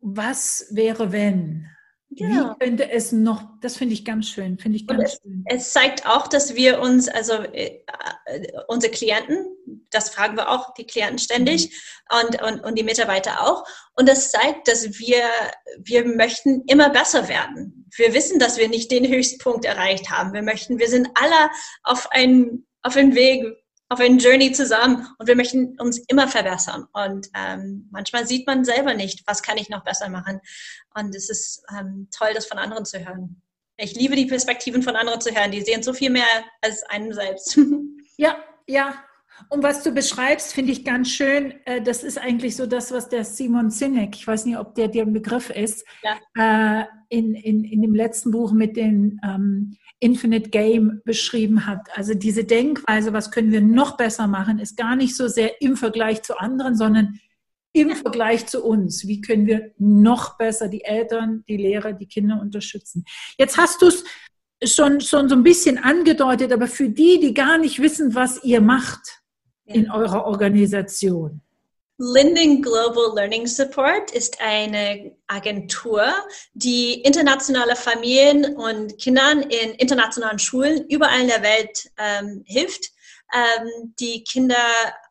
[0.00, 1.66] was wäre wenn?
[2.12, 2.56] Genau.
[2.58, 5.44] Wie könnte es noch, das finde ich ganz schön, finde ich ganz es, schön.
[5.46, 7.82] Es zeigt auch, dass wir uns, also äh,
[8.66, 9.46] unsere Klienten,
[9.90, 11.70] das fragen wir auch die Klienten ständig
[12.10, 12.18] mhm.
[12.18, 13.64] und, und, und die Mitarbeiter auch.
[13.94, 15.22] Und das zeigt, dass wir,
[15.78, 17.86] wir möchten immer besser werden.
[17.96, 20.32] Wir wissen, dass wir nicht den Höchstpunkt erreicht haben.
[20.32, 21.50] Wir möchten, wir sind alle
[21.84, 23.44] auf einem auf einem Weg,
[23.90, 26.86] auf einen Journey zusammen und wir möchten uns immer verbessern.
[26.92, 30.40] Und ähm, manchmal sieht man selber nicht, was kann ich noch besser machen.
[30.94, 33.42] Und es ist ähm, toll, das von anderen zu hören.
[33.76, 35.50] Ich liebe die Perspektiven von anderen zu hören.
[35.50, 36.24] Die sehen so viel mehr
[36.62, 37.58] als einen selbst.
[38.16, 39.02] Ja, ja.
[39.48, 41.54] Und was du beschreibst, finde ich ganz schön.
[41.64, 44.88] Äh, das ist eigentlich so das, was der Simon Sinek, ich weiß nicht, ob der
[44.88, 46.82] dir ein Begriff ist, ja.
[46.82, 51.86] Äh, in, in, in dem letzten Buch mit den ähm, Infinite Game beschrieben hat.
[51.94, 55.76] Also diese Denkweise, was können wir noch besser machen, ist gar nicht so sehr im
[55.76, 57.20] Vergleich zu anderen, sondern
[57.72, 59.06] im Vergleich zu uns.
[59.06, 63.04] Wie können wir noch besser die Eltern, die Lehrer, die Kinder unterstützen?
[63.38, 64.04] Jetzt hast du es
[64.64, 68.60] schon, schon so ein bisschen angedeutet, aber für die, die gar nicht wissen, was ihr
[68.60, 69.22] macht
[69.64, 71.42] in eurer Organisation,
[72.02, 76.10] Linden Global Learning Support ist eine Agentur,
[76.54, 82.86] die internationale Familien und Kindern in internationalen Schulen überall in der Welt ähm, hilft,
[83.34, 84.56] ähm, die Kinder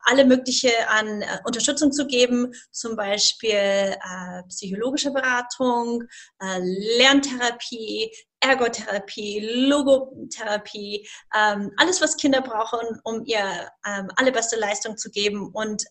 [0.02, 6.06] alle mögliche an äh, Unterstützung zu geben, zum Beispiel äh, psychologische Beratung,
[6.42, 6.60] äh,
[6.98, 15.52] Lerntherapie, Ergotherapie, Logotherapie, ähm, alles, was Kinder brauchen, um ihr ähm, allerbeste Leistung zu geben
[15.54, 15.86] und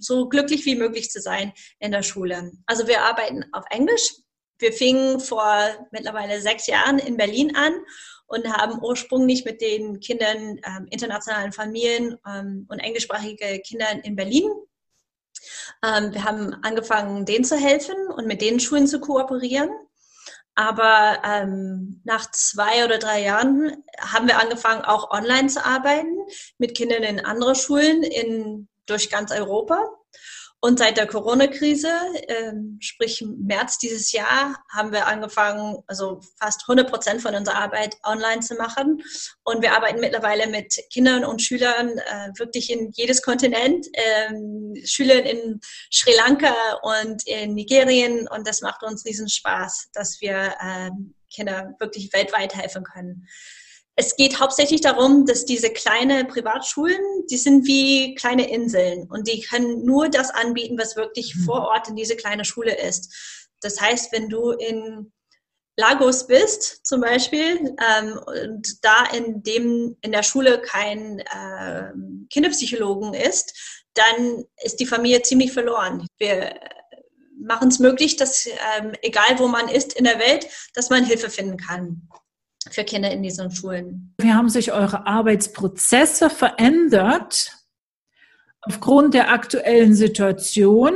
[0.00, 2.52] so glücklich wie möglich zu sein in der Schule.
[2.66, 4.14] Also wir arbeiten auf Englisch.
[4.58, 7.74] Wir fingen vor mittlerweile sechs Jahren in Berlin an
[8.26, 14.50] und haben ursprünglich mit den Kindern ähm, internationalen Familien ähm, und englischsprachige Kindern in Berlin.
[15.84, 19.70] Ähm, wir haben angefangen, denen zu helfen und mit den Schulen zu kooperieren.
[20.56, 26.16] Aber ähm, nach zwei oder drei Jahren haben wir angefangen, auch online zu arbeiten
[26.58, 29.78] mit Kindern in anderen Schulen in, durch ganz Europa.
[30.64, 31.90] Und seit der Corona-Krise,
[32.26, 37.98] äh, sprich März dieses Jahr, haben wir angefangen, also fast 100 Prozent von unserer Arbeit
[38.02, 39.02] online zu machen.
[39.42, 45.26] Und wir arbeiten mittlerweile mit Kindern und Schülern äh, wirklich in jedes Kontinent, ähm, Schülern
[45.26, 45.60] in
[45.92, 48.26] Sri Lanka und in Nigerien.
[48.26, 53.28] Und das macht uns riesen Spaß, dass wir ähm, Kinder wirklich weltweit helfen können
[53.96, 59.40] es geht hauptsächlich darum, dass diese kleine Privatschulen, die sind wie kleine Inseln und die
[59.40, 61.44] können nur das anbieten, was wirklich mhm.
[61.44, 63.14] vor Ort in diese kleine Schule ist.
[63.60, 65.12] Das heißt, wenn du in
[65.76, 71.92] Lagos bist zum Beispiel ähm, und da in dem in der Schule kein äh,
[72.30, 76.06] Kinderpsychologen ist, dann ist die Familie ziemlich verloren.
[76.18, 76.58] Wir
[77.40, 81.30] machen es möglich, dass ähm, egal wo man ist in der Welt, dass man Hilfe
[81.30, 82.08] finden kann.
[82.70, 84.14] Für Kinder in diesen Schulen.
[84.18, 87.52] Wie haben sich eure Arbeitsprozesse verändert
[88.62, 90.94] aufgrund der aktuellen Situation?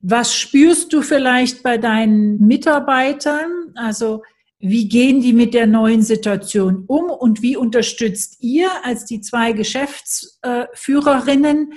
[0.00, 3.72] Was spürst du vielleicht bei deinen Mitarbeitern?
[3.76, 4.22] Also
[4.58, 9.52] wie gehen die mit der neuen Situation um und wie unterstützt ihr als die zwei
[9.52, 11.72] Geschäftsführerinnen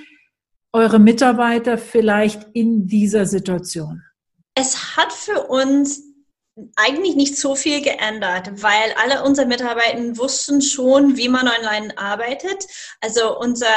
[0.72, 4.02] eure Mitarbeiter vielleicht in dieser Situation?
[4.54, 6.13] Es hat für uns
[6.76, 12.66] eigentlich nicht so viel geändert, weil alle unsere Mitarbeiter wussten schon, wie man online arbeitet.
[13.00, 13.72] Also unsere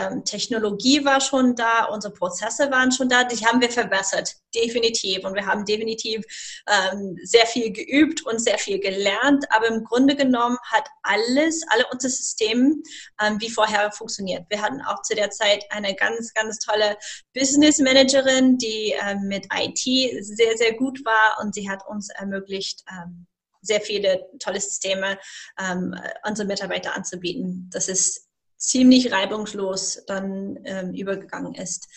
[0.00, 5.26] ähm, Technologie war schon da, unsere Prozesse waren schon da, die haben wir verbessert, definitiv.
[5.26, 6.24] Und wir haben definitiv
[6.66, 9.44] ähm, sehr viel geübt und sehr viel gelernt.
[9.50, 12.76] Aber im Grunde genommen hat alles, alle unsere Systeme
[13.20, 14.46] ähm, wie vorher funktioniert.
[14.48, 16.96] Wir hatten auch zu der Zeit eine ganz, ganz tolle
[17.34, 22.84] Business Managerin, die ähm, mit IT sehr, sehr gut war und sie hat uns ermöglicht,
[22.90, 23.26] ähm,
[23.60, 25.18] sehr viele tolle Systeme
[25.58, 25.94] ähm,
[26.26, 27.70] unsere Mitarbeiter anzubieten.
[27.72, 31.88] Das ist ziemlich reibungslos dann ähm, übergegangen ist.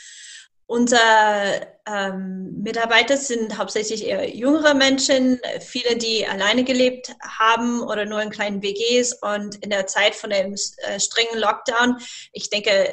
[0.67, 8.19] Unsere ähm, Mitarbeiter sind hauptsächlich eher jüngere Menschen, viele, die alleine gelebt haben oder nur
[8.19, 11.97] in kleinen WGs und in der Zeit von dem äh, strengen Lockdown,
[12.31, 12.91] ich denke, äh,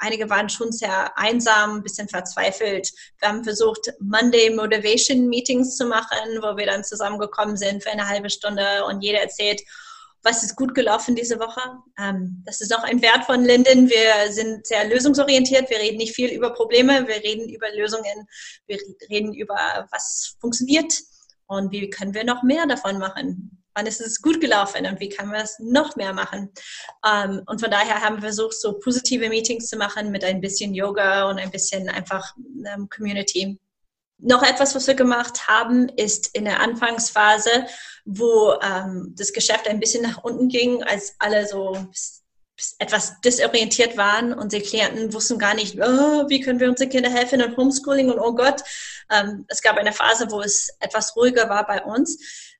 [0.00, 2.90] einige waren schon sehr einsam, ein bisschen verzweifelt.
[3.20, 8.08] Wir haben versucht, Monday Motivation Meetings zu machen, wo wir dann zusammengekommen sind für eine
[8.08, 9.62] halbe Stunde und jeder erzählt,
[10.22, 11.60] was ist gut gelaufen diese Woche.
[11.98, 13.88] Ähm, das ist auch ein Wert von Linden.
[13.88, 15.70] Wir sind sehr lösungsorientiert.
[15.70, 17.06] Wir reden nicht viel über Probleme.
[17.06, 18.26] Wir reden über Lösungen.
[18.66, 18.78] Wir
[19.10, 20.92] reden über, was funktioniert
[21.46, 23.62] und wie können wir noch mehr davon machen.
[23.74, 26.50] Wann ist es gut gelaufen und wie können wir es noch mehr machen?
[27.06, 30.74] Ähm, und von daher haben wir versucht, so positive Meetings zu machen mit ein bisschen
[30.74, 32.34] Yoga und ein bisschen einfach
[32.66, 33.58] ähm, Community.
[34.18, 37.66] Noch etwas, was wir gemacht haben, ist in der Anfangsphase,
[38.04, 41.76] wo ähm, das Geschäft ein bisschen nach unten ging, als alle so
[42.78, 44.32] etwas desorientiert waren.
[44.32, 48.18] Unsere Klienten wussten gar nicht, oh, wie können wir unseren Kindern helfen und Homeschooling und
[48.18, 48.62] oh Gott.
[49.10, 52.18] Ähm, es gab eine Phase, wo es etwas ruhiger war bei uns.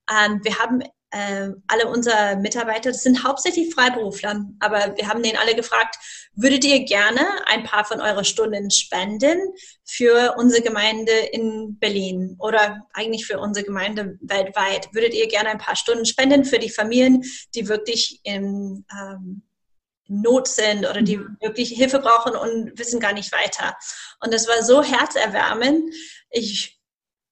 [0.09, 5.37] Ähm, wir haben äh, alle unsere Mitarbeiter, das sind hauptsächlich Freiberufler, aber wir haben denen
[5.37, 5.97] alle gefragt,
[6.33, 9.39] würdet ihr gerne ein paar von euren Stunden spenden
[9.85, 14.89] für unsere Gemeinde in Berlin oder eigentlich für unsere Gemeinde weltweit?
[14.93, 17.23] Würdet ihr gerne ein paar Stunden spenden für die Familien,
[17.55, 19.43] die wirklich in ähm,
[20.09, 21.37] Not sind oder die mhm.
[21.39, 23.75] wirklich Hilfe brauchen und wissen gar nicht weiter.
[24.19, 25.93] Und das war so herzerwärmend.
[26.31, 26.78] Ich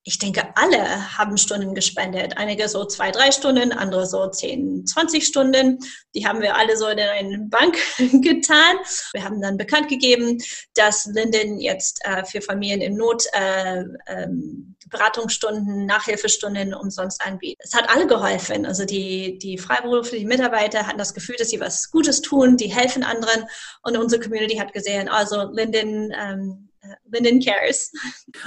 [0.07, 2.37] ich denke, alle haben Stunden gespendet.
[2.37, 5.79] Einige so zwei, drei Stunden, andere so zehn, zwanzig Stunden.
[6.15, 8.77] Die haben wir alle so in eine Bank getan.
[9.11, 10.37] Wir haben dann bekannt gegeben,
[10.75, 17.59] dass Linden jetzt äh, für Familien in Not äh, ähm, Beratungsstunden, Nachhilfestunden umsonst anbietet.
[17.59, 18.65] Es hat alle geholfen.
[18.65, 23.03] Also die, die freiberuflichen Mitarbeiter hatten das Gefühl, dass sie was Gutes tun, die helfen
[23.03, 23.43] anderen.
[23.83, 26.66] Und unsere Community hat gesehen, also Linden ähm,
[27.11, 27.91] Linen Cares.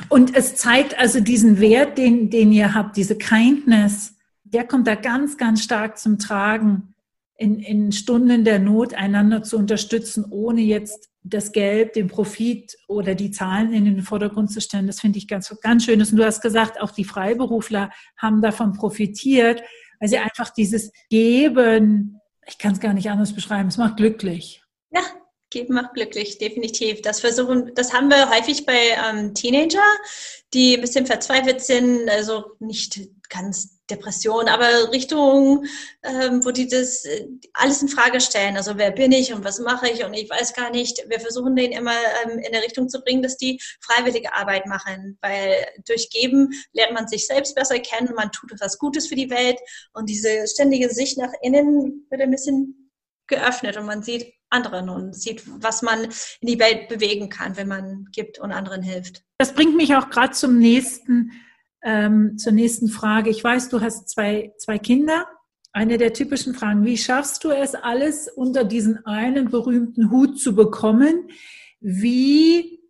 [0.08, 4.94] Und es zeigt also diesen Wert, den, den ihr habt, diese Kindness, der kommt da
[4.94, 6.94] ganz, ganz stark zum Tragen,
[7.36, 13.14] in, in Stunden der Not einander zu unterstützen, ohne jetzt das Geld, den Profit oder
[13.14, 14.86] die Zahlen in den Vordergrund zu stellen.
[14.86, 16.00] Das finde ich ganz, ganz schön.
[16.00, 19.62] Und du hast gesagt, auch die Freiberufler haben davon profitiert,
[19.98, 24.62] weil sie einfach dieses Geben, ich kann es gar nicht anders beschreiben, es macht glücklich.
[24.90, 25.02] Ja,
[25.50, 27.02] Geben macht glücklich, definitiv.
[27.02, 29.82] Das versuchen, das haben wir häufig bei ähm, Teenager,
[30.54, 35.64] die ein bisschen verzweifelt sind, also nicht ganz Depression, aber Richtung,
[36.02, 38.56] ähm, wo die das äh, alles in Frage stellen.
[38.56, 41.04] Also wer bin ich und was mache ich und ich weiß gar nicht.
[41.08, 45.18] Wir versuchen denen immer ähm, in der Richtung zu bringen, dass die freiwillige Arbeit machen,
[45.20, 49.30] weil durch Geben lernt man sich selbst besser kennen, man tut etwas Gutes für die
[49.30, 49.58] Welt
[49.92, 52.79] und diese ständige Sicht nach innen wird ein bisschen
[53.30, 56.04] geöffnet und man sieht, anderen und sieht, was man
[56.40, 59.22] in die Welt bewegen kann, wenn man gibt und anderen hilft.
[59.38, 61.32] Das bringt mich auch gerade zum nächsten,
[61.82, 63.30] ähm, zur nächsten Frage.
[63.30, 65.26] Ich weiß, du hast zwei, zwei Kinder.
[65.72, 70.56] Eine der typischen Fragen, wie schaffst du es, alles unter diesen einen berühmten Hut zu
[70.56, 71.28] bekommen?
[71.78, 72.80] Wie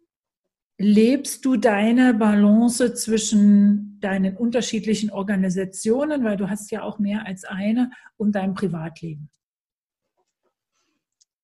[0.79, 7.45] lebst du deine Balance zwischen deinen unterschiedlichen Organisationen, weil du hast ja auch mehr als
[7.45, 9.31] eine, und deinem Privatleben?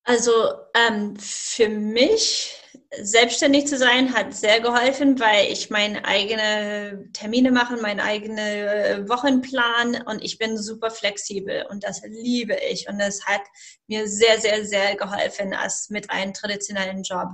[0.08, 0.30] Also
[0.72, 2.56] ähm, für mich
[3.02, 9.08] selbstständig zu sein hat sehr geholfen, weil ich meine eigene Termine mache, meinen eigenen äh,
[9.08, 13.42] Wochenplan und ich bin super flexibel und das liebe ich und das hat
[13.88, 17.30] mir sehr, sehr, sehr geholfen als mit einem traditionellen Job.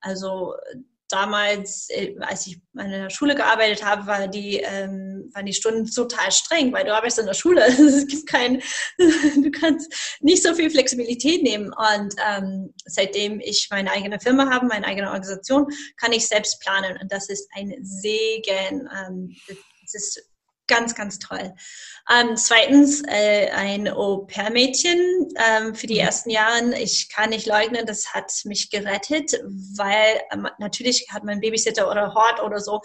[0.00, 0.54] Also
[1.12, 5.86] damals, äh, als ich an der Schule gearbeitet habe, war die, ähm, waren die Stunden
[5.86, 7.64] total streng, weil du arbeitest in der Schule.
[7.66, 8.62] es gibt kein,
[8.98, 11.72] du kannst nicht so viel Flexibilität nehmen.
[11.72, 16.98] Und ähm, seitdem ich meine eigene Firma habe, meine eigene Organisation, kann ich selbst planen.
[17.00, 18.88] Und das ist ein Segen.
[19.06, 19.36] Ähm,
[19.82, 20.31] das ist
[20.66, 21.54] ganz, ganz toll.
[22.10, 26.00] Ähm, zweitens, äh, ein Au-pair-Mädchen ähm, für die mhm.
[26.00, 26.78] ersten Jahre.
[26.78, 29.32] Ich kann nicht leugnen, das hat mich gerettet,
[29.76, 32.80] weil ähm, natürlich hat man Babysitter oder Hort oder so,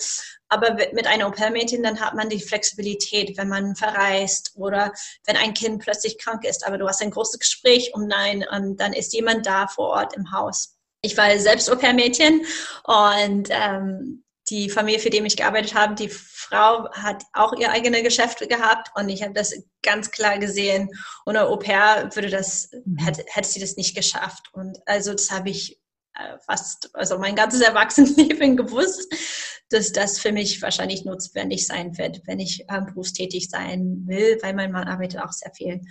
[0.49, 4.93] aber mit einem Au-pair-Mädchen, dann hat man die Flexibilität, wenn man verreist oder
[5.25, 8.77] wenn ein Kind plötzlich krank ist, aber du hast ein großes Gespräch um nein, und
[8.77, 10.75] dann ist jemand da vor Ort im Haus.
[11.01, 12.45] Ich war selbst Au-pair-Mädchen
[12.83, 18.01] und ähm, die Familie, für die ich gearbeitet habe, die Frau hat auch ihr eigene
[18.03, 20.89] Geschäfte gehabt und ich habe das ganz klar gesehen.
[21.25, 22.97] Ohne Au pair würde das, mhm.
[22.97, 24.49] hätte, hätte sie das nicht geschafft.
[24.53, 25.79] Und also das habe ich
[26.15, 29.13] äh, fast, also mein ganzes Erwachsenenleben gewusst,
[29.69, 34.53] dass das für mich wahrscheinlich notwendig sein wird, wenn ich ähm, berufstätig sein will, weil
[34.53, 35.81] mein Mann arbeitet auch sehr viel.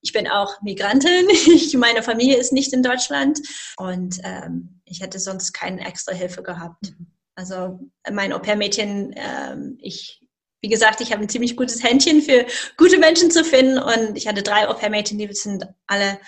[0.00, 1.26] Ich bin auch Migrantin.
[1.28, 3.40] Ich, meine Familie ist nicht in Deutschland
[3.76, 6.92] und ähm, ich hätte sonst keine extra Hilfe gehabt.
[6.98, 7.17] Mhm.
[7.38, 7.78] Also
[8.10, 10.20] mein Au-pair-Mädchen, ähm, ich,
[10.60, 12.44] wie gesagt, ich habe ein ziemlich gutes Händchen für
[12.76, 16.18] gute Menschen zu finden und ich hatte drei Au-pair-Mädchen, die sind alle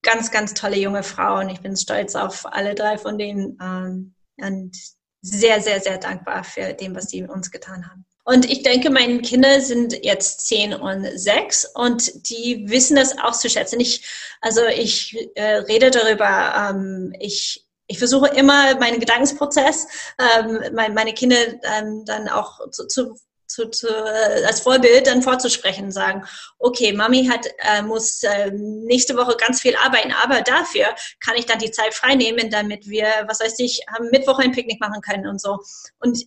[0.00, 1.50] ganz, ganz tolle junge Frauen.
[1.50, 4.74] Ich bin stolz auf alle drei von denen ähm, und
[5.20, 8.06] sehr, sehr, sehr dankbar für dem, was sie uns getan haben.
[8.24, 13.32] Und ich denke, meine Kinder sind jetzt zehn und sechs und die wissen das auch
[13.32, 13.80] zu schätzen.
[13.80, 14.02] Ich,
[14.40, 19.86] also ich äh, rede darüber, ähm, ich ich versuche immer meinen Gedankensprozess,
[20.18, 23.16] ähm, meine, meine Kinder ähm, dann auch zu, zu
[23.46, 26.24] zu, zu, äh, als Vorbild dann vorzusprechen, sagen,
[26.58, 30.86] okay, Mami hat, äh, muss äh, nächste Woche ganz viel arbeiten, aber dafür
[31.20, 34.52] kann ich dann die Zeit frei nehmen, damit wir, was weiß ich, am Mittwoch ein
[34.52, 35.58] Picknick machen können und so.
[36.00, 36.24] Und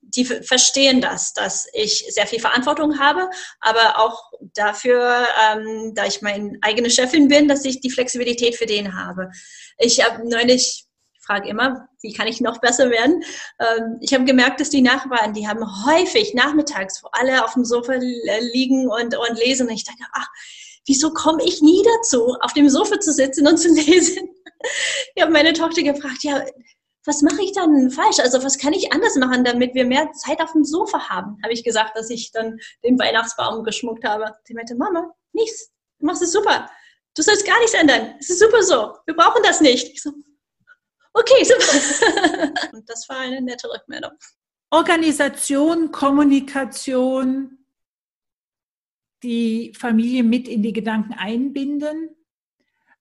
[0.00, 3.28] die verstehen das, dass ich sehr viel Verantwortung habe,
[3.60, 8.64] aber auch dafür, ähm, da ich meine eigene Chefin bin, dass ich die Flexibilität für
[8.64, 9.30] den habe.
[9.76, 10.87] Ich habe neulich
[11.28, 13.22] frage immer, wie kann ich noch besser werden?
[13.60, 17.64] Ähm, ich habe gemerkt, dass die Nachbarn, die haben häufig nachmittags, wo alle auf dem
[17.64, 17.94] Sofa
[18.52, 19.68] liegen und, und lesen.
[19.68, 20.26] Und ich dachte, ach,
[20.86, 24.28] wieso komme ich nie dazu, auf dem Sofa zu sitzen und zu lesen?
[25.14, 26.44] Ich habe meine Tochter gefragt, ja,
[27.04, 28.18] was mache ich dann falsch?
[28.18, 31.38] Also was kann ich anders machen, damit wir mehr Zeit auf dem Sofa haben?
[31.42, 34.34] Habe ich gesagt, dass ich dann den Weihnachtsbaum geschmuckt habe.
[34.44, 35.70] Sie meinte, Mama, nichts,
[36.00, 36.68] du machst es super.
[37.14, 38.14] Du sollst gar nichts ändern.
[38.20, 38.94] Es ist super so.
[39.06, 39.88] Wir brauchen das nicht.
[39.94, 40.12] Ich so,
[41.12, 42.52] Okay, super.
[42.72, 44.12] Und das war eine nette Rückmeldung.
[44.70, 47.58] Organisation, Kommunikation,
[49.22, 52.10] die Familie mit in die Gedanken einbinden.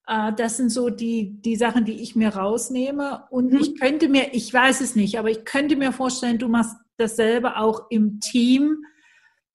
[0.08, 3.26] Äh, das sind so die, die Sachen, die ich mir rausnehme.
[3.30, 3.60] Und mhm.
[3.60, 7.58] ich könnte mir, ich weiß es nicht, aber ich könnte mir vorstellen, du machst dasselbe
[7.58, 8.86] auch im Team.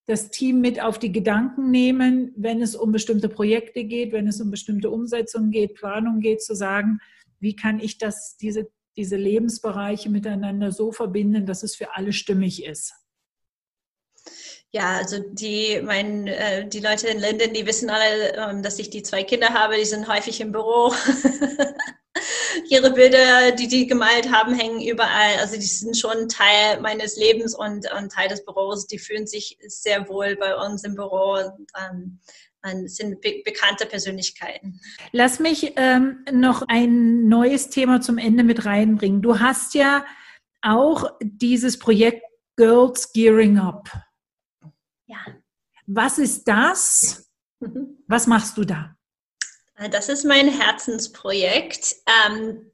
[0.07, 4.41] Das Team mit auf die Gedanken nehmen, wenn es um bestimmte Projekte geht, wenn es
[4.41, 6.99] um bestimmte Umsetzungen geht, Planung geht, zu sagen,
[7.43, 12.65] wie kann ich das, diese, diese Lebensbereiche miteinander so verbinden, dass es für alle stimmig
[12.65, 12.95] ist?
[14.71, 18.89] Ja, also die, mein, äh, die Leute in Linden, die wissen alle, ähm, dass ich
[18.89, 20.95] die zwei Kinder habe, die sind häufig im Büro.
[22.71, 25.37] Ihre Bilder, die die gemalt haben, hängen überall.
[25.41, 28.87] Also die sind schon Teil meines Lebens und, und Teil des Büros.
[28.87, 31.35] Die fühlen sich sehr wohl bei uns im Büro.
[31.35, 32.21] Und, ähm,
[32.87, 34.81] sind be bekannte Persönlichkeiten.
[35.13, 39.23] Lass mich ähm, noch ein neues Thema zum Ende mit reinbringen.
[39.23, 40.05] Du hast ja
[40.63, 42.23] auch dieses Projekt
[42.57, 43.91] Girls Gearing Up.
[45.07, 45.19] Ja.
[45.87, 47.31] Was ist das?
[47.61, 47.99] Mhm.
[48.07, 48.97] Was machst du da?
[49.91, 51.97] Das ist mein Herzensprojekt.
[52.27, 52.72] Ähm,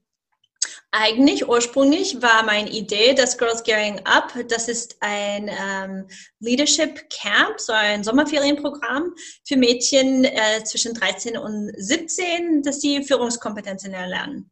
[0.90, 6.08] eigentlich ursprünglich war meine Idee, das Girls Gearing Up, das ist ein ähm,
[6.40, 9.14] Leadership Camp, so ein Sommerferienprogramm
[9.46, 14.50] für Mädchen äh, zwischen 13 und 17, dass sie Führungskompetenzen erlernen.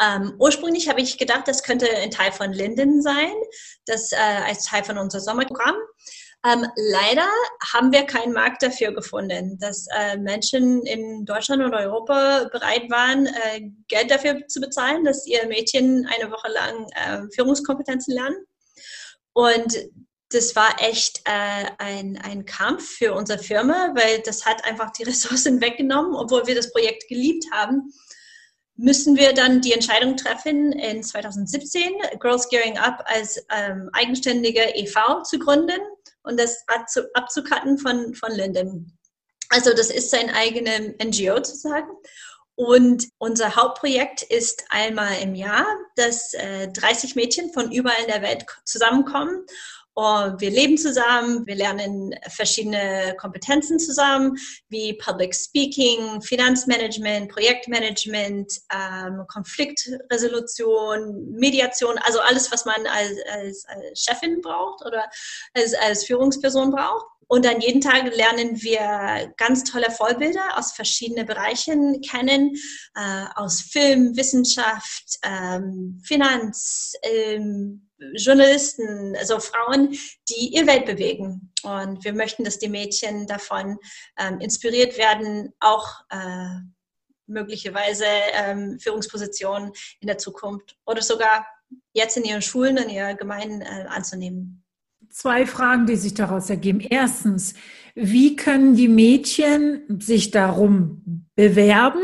[0.00, 3.32] Ähm, ursprünglich habe ich gedacht, das könnte ein Teil von Linden sein,
[3.86, 5.76] das äh, als Teil von unserem Sommerprogramm.
[6.46, 7.26] Ähm, leider
[7.72, 13.26] haben wir keinen Markt dafür gefunden, dass äh, Menschen in Deutschland und Europa bereit waren,
[13.26, 18.36] äh, Geld dafür zu bezahlen, dass ihr Mädchen eine Woche lang äh, Führungskompetenzen lernen.
[19.32, 19.74] Und
[20.30, 25.02] das war echt äh, ein, ein Kampf für unsere Firma, weil das hat einfach die
[25.04, 27.90] Ressourcen weggenommen, obwohl wir das Projekt geliebt haben
[28.76, 35.22] müssen wir dann die Entscheidung treffen, in 2017 Girls Gearing Up als ähm, eigenständige EV
[35.22, 35.78] zu gründen
[36.24, 36.64] und das
[37.14, 38.98] abzukatten von, von Linden.
[39.50, 41.90] Also das ist sein eigenes NGO sozusagen.
[42.56, 45.66] Und unser Hauptprojekt ist einmal im Jahr,
[45.96, 49.44] dass äh, 30 Mädchen von überall in der Welt zusammenkommen
[49.94, 54.36] und wir leben zusammen, wir lernen verschiedene Kompetenzen zusammen,
[54.68, 64.02] wie Public Speaking, Finanzmanagement, Projektmanagement, ähm, Konfliktresolution, Mediation, also alles, was man als, als, als
[64.02, 65.08] Chefin braucht oder
[65.54, 67.06] als, als Führungsperson braucht.
[67.28, 72.54] Und dann jeden Tag lernen wir ganz tolle Vorbilder aus verschiedenen Bereichen kennen,
[72.96, 77.83] äh, aus Film, Wissenschaft, ähm, Finanz, ähm,
[78.16, 79.90] Journalisten, also Frauen,
[80.28, 81.52] die ihr Welt bewegen.
[81.62, 83.78] Und wir möchten, dass die Mädchen davon
[84.18, 86.60] ähm, inspiriert werden, auch äh,
[87.26, 91.46] möglicherweise ähm, Führungspositionen in der Zukunft oder sogar
[91.92, 94.64] jetzt in ihren Schulen, in ihren Gemeinden äh, anzunehmen.
[95.10, 96.80] Zwei Fragen, die sich daraus ergeben.
[96.80, 97.54] Erstens,
[97.94, 102.02] wie können die Mädchen sich darum bewerben?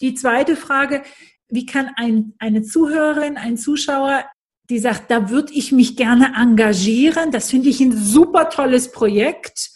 [0.00, 1.02] Die zweite Frage,
[1.48, 4.24] wie kann ein, eine Zuhörerin, ein Zuschauer
[4.70, 7.30] die sagt, da würde ich mich gerne engagieren.
[7.30, 9.70] Das finde ich ein super tolles Projekt.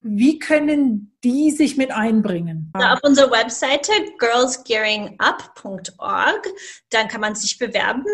[0.00, 2.70] Wie können die sich mit einbringen?
[2.74, 6.48] Auf unserer Webseite girlsgearingup.org,
[6.90, 8.06] dann kann man sich bewerben.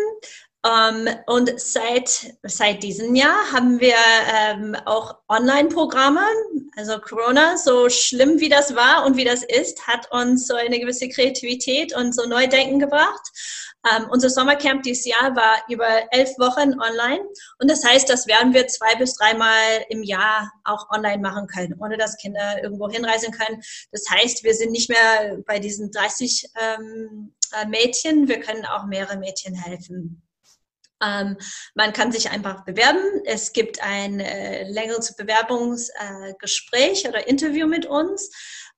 [0.65, 3.97] Um, ähm, und seit, seit diesem Jahr haben wir
[4.33, 6.21] ähm, auch Online-Programme.
[6.77, 10.79] Also Corona, so schlimm wie das war und wie das ist, hat uns so eine
[10.79, 13.29] gewisse Kreativität und so Neudenken gebracht.
[13.91, 17.23] Ähm, unser Sommercamp dieses Jahr war über elf Wochen online
[17.59, 21.75] und das heißt, das werden wir zwei bis dreimal im Jahr auch online machen können,
[21.79, 23.61] ohne dass Kinder irgendwo hinreisen können.
[23.91, 28.85] Das heißt, wir sind nicht mehr bei diesen 30 ähm, äh, Mädchen, wir können auch
[28.85, 30.23] mehrere Mädchen helfen.
[31.03, 31.37] Ähm,
[31.75, 33.03] man kann sich einfach bewerben.
[33.25, 38.29] Es gibt ein äh, längeres Bewerbungsgespräch äh, oder Interview mit uns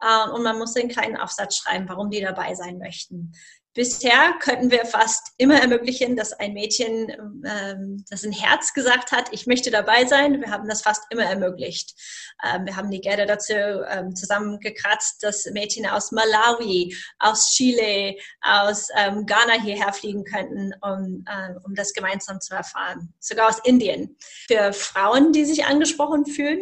[0.01, 3.33] äh, und man muss den kleinen Aufsatz schreiben, warum die dabei sein möchten.
[3.75, 7.09] Bisher könnten wir fast immer ermöglichen, dass ein Mädchen,
[7.45, 10.39] ähm, das ein Herz gesagt hat, ich möchte dabei sein.
[10.39, 11.93] Wir haben das fast immer ermöglicht.
[12.41, 18.87] Ähm, wir haben die Gelder dazu ähm, zusammengekratzt, dass Mädchen aus Malawi, aus Chile, aus
[18.97, 23.13] ähm, Ghana hierher fliegen könnten, um, äh, um das gemeinsam zu erfahren.
[23.19, 24.15] Sogar aus Indien.
[24.47, 26.61] Für Frauen, die sich angesprochen fühlen,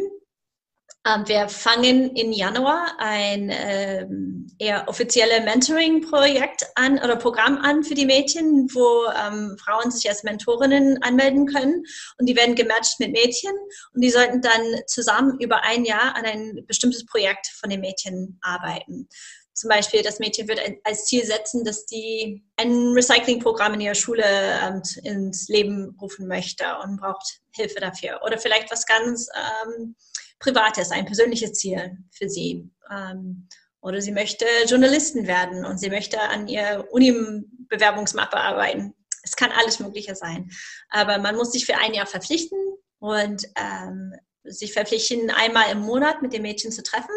[1.25, 8.05] wir fangen im Januar ein ähm, eher offizielle Mentoring-Projekt an oder Programm an für die
[8.05, 11.83] Mädchen, wo ähm, Frauen sich als Mentorinnen anmelden können
[12.19, 13.51] und die werden gematcht mit Mädchen
[13.93, 18.39] und die sollten dann zusammen über ein Jahr an ein bestimmtes Projekt von den Mädchen
[18.41, 19.09] arbeiten.
[19.53, 24.23] Zum Beispiel, das Mädchen wird als Ziel setzen, dass die ein Recyclingprogramm in ihrer Schule
[24.25, 28.21] ähm, ins Leben rufen möchte und braucht Hilfe dafür.
[28.25, 29.95] Oder vielleicht was ganz ähm,
[30.43, 32.69] Privates, ein persönliches Ziel für sie.
[32.91, 33.47] Ähm,
[33.81, 38.93] oder sie möchte Journalisten werden und sie möchte an ihr Uni-Bewerbungsmappe arbeiten.
[39.23, 40.49] Es kann alles Mögliche sein.
[40.89, 42.57] Aber man muss sich für ein Jahr verpflichten
[42.99, 44.13] und ähm,
[44.43, 47.15] sich verpflichten, einmal im Monat mit den Mädchen zu treffen.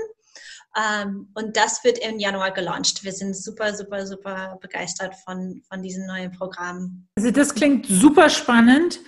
[0.77, 3.03] Ähm, und das wird im Januar gelauncht.
[3.03, 7.09] Wir sind super, super, super begeistert von, von diesem neuen Programm.
[7.17, 9.01] Also das klingt super spannend.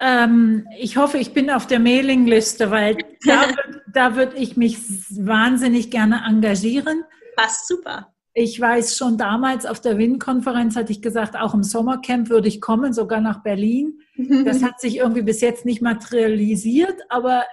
[0.00, 3.46] Ähm, ich hoffe, ich bin auf der Mailingliste, weil da,
[3.92, 4.78] da würde ich mich
[5.10, 7.04] wahnsinnig gerne engagieren.
[7.36, 8.14] Passt super.
[8.36, 12.60] Ich weiß schon damals auf der WIN-Konferenz hatte ich gesagt, auch im Sommercamp würde ich
[12.60, 14.00] kommen, sogar nach Berlin.
[14.44, 17.44] Das hat sich irgendwie bis jetzt nicht materialisiert, aber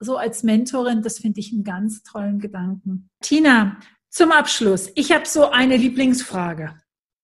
[0.00, 3.08] so als Mentorin, das finde ich einen ganz tollen Gedanken.
[3.20, 3.78] Tina,
[4.10, 4.90] zum Abschluss.
[4.94, 6.74] Ich habe so eine Lieblingsfrage.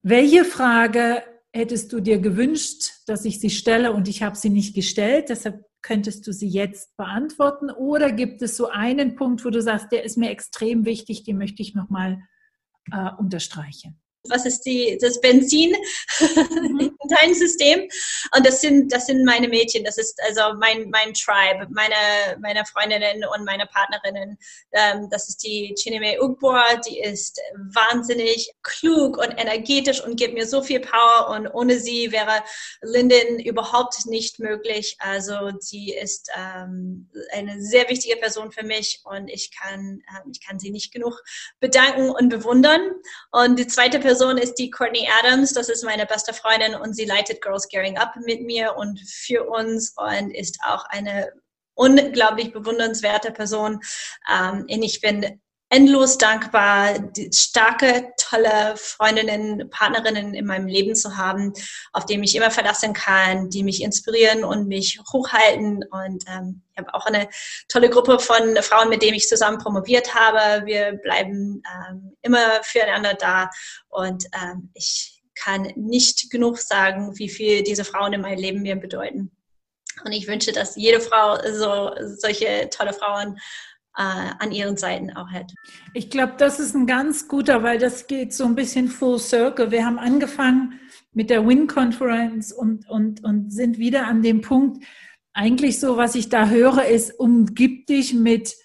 [0.03, 1.23] Welche Frage
[1.55, 5.29] hättest du dir gewünscht, dass ich sie stelle und ich habe sie nicht gestellt.
[5.29, 7.71] Deshalb könntest du sie jetzt beantworten.
[7.71, 11.39] Oder gibt es so einen Punkt, wo du sagst, der ist mir extrem wichtig, den
[11.39, 12.19] möchte ich nochmal
[12.91, 14.01] äh, unterstreichen?
[14.29, 15.75] Was ist die, das Benzin
[16.21, 16.81] mhm.
[16.81, 17.89] in deinem System.
[18.35, 22.65] Und das sind, das sind meine Mädchen, das ist also mein, mein Tribe, meine, meine
[22.65, 24.39] Freundinnen und meine Partnerinnen.
[24.73, 27.41] Ähm, das ist die Chineme Ugbor, die ist
[27.73, 32.43] wahnsinnig klug und energetisch und gibt mir so viel Power und ohne sie wäre
[32.83, 34.97] Linden überhaupt nicht möglich.
[35.01, 40.45] Also sie ist ähm, eine sehr wichtige Person für mich und ich kann, äh, ich
[40.45, 41.23] kann sie nicht genug
[41.61, 42.81] bedanken und bewundern.
[43.31, 45.55] Und die zweite Person, Person ist die Courtney Adams.
[45.55, 49.43] Das ist meine beste Freundin und sie leitet Girls Gearing Up mit mir und für
[49.49, 51.33] uns und ist auch eine
[51.75, 53.81] unglaublich bewundernswerte Person.
[54.33, 55.41] Ähm, ich bin
[55.75, 56.95] endlos dankbar,
[57.33, 61.53] starke, tolle Freundinnen, Partnerinnen in meinem Leben zu haben,
[61.93, 65.85] auf die ich immer verlassen kann, die mich inspirieren und mich hochhalten.
[65.91, 67.29] Und ähm, ich habe auch eine
[67.67, 70.65] tolle Gruppe von Frauen, mit denen ich zusammen promoviert habe.
[70.65, 73.51] Wir bleiben ähm, immer füreinander da
[73.89, 78.77] und ähm, ich kann nicht genug sagen, wie viel diese Frauen in meinem Leben mir
[78.77, 79.33] bedeuten.
[80.05, 83.39] Und ich wünsche, dass jede Frau so solche tolle Frauen
[84.03, 85.53] an ihren Seiten auch hat.
[85.93, 89.71] Ich glaube, das ist ein ganz guter, weil das geht so ein bisschen full circle.
[89.71, 90.81] Wir haben angefangen
[91.13, 94.85] mit der Win Conference und, und, und sind wieder an dem Punkt,
[95.33, 98.57] eigentlich so, was ich da höre, ist, umgib dich mit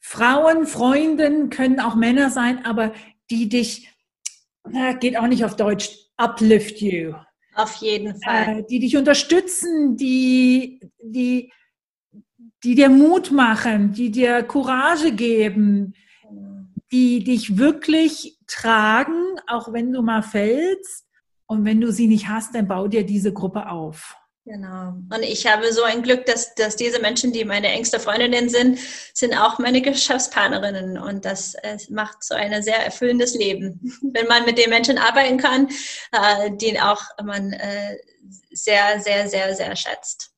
[0.00, 2.92] Frauen, Freunden, können auch Männer sein, aber
[3.30, 3.88] die dich,
[4.68, 7.14] na, geht auch nicht auf Deutsch, uplift you.
[7.54, 8.60] Auf jeden Fall.
[8.60, 11.52] Äh, die dich unterstützen, die, die,
[12.64, 15.94] die dir Mut machen, die dir Courage geben,
[16.92, 21.06] die dich wirklich tragen, auch wenn du mal fällst.
[21.46, 24.16] Und wenn du sie nicht hast, dann bau dir diese Gruppe auf.
[24.44, 24.94] Genau.
[25.14, 28.78] Und ich habe so ein Glück, dass, dass diese Menschen, die meine engste Freundinnen sind,
[29.14, 30.98] sind auch meine Geschäftspartnerinnen.
[30.98, 31.56] Und das
[31.90, 33.80] macht so ein sehr erfüllendes Leben.
[34.12, 35.68] Wenn man mit den Menschen arbeiten kann,
[36.12, 37.96] äh, die auch man äh,
[38.50, 40.31] sehr, sehr, sehr, sehr schätzt.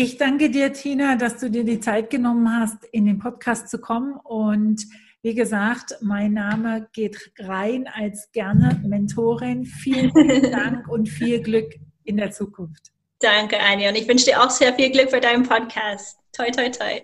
[0.00, 3.80] Ich danke dir, Tina, dass du dir die Zeit genommen hast, in den Podcast zu
[3.80, 4.12] kommen.
[4.22, 4.86] Und
[5.22, 9.66] wie gesagt, mein Name geht rein als gerne Mentorin.
[9.66, 10.12] Vielen
[10.52, 11.74] Dank und viel Glück
[12.04, 12.92] in der Zukunft.
[13.18, 13.88] Danke, Anja.
[13.88, 16.16] Und ich wünsche dir auch sehr viel Glück für deinen Podcast.
[16.30, 16.94] Toi, toi, toi.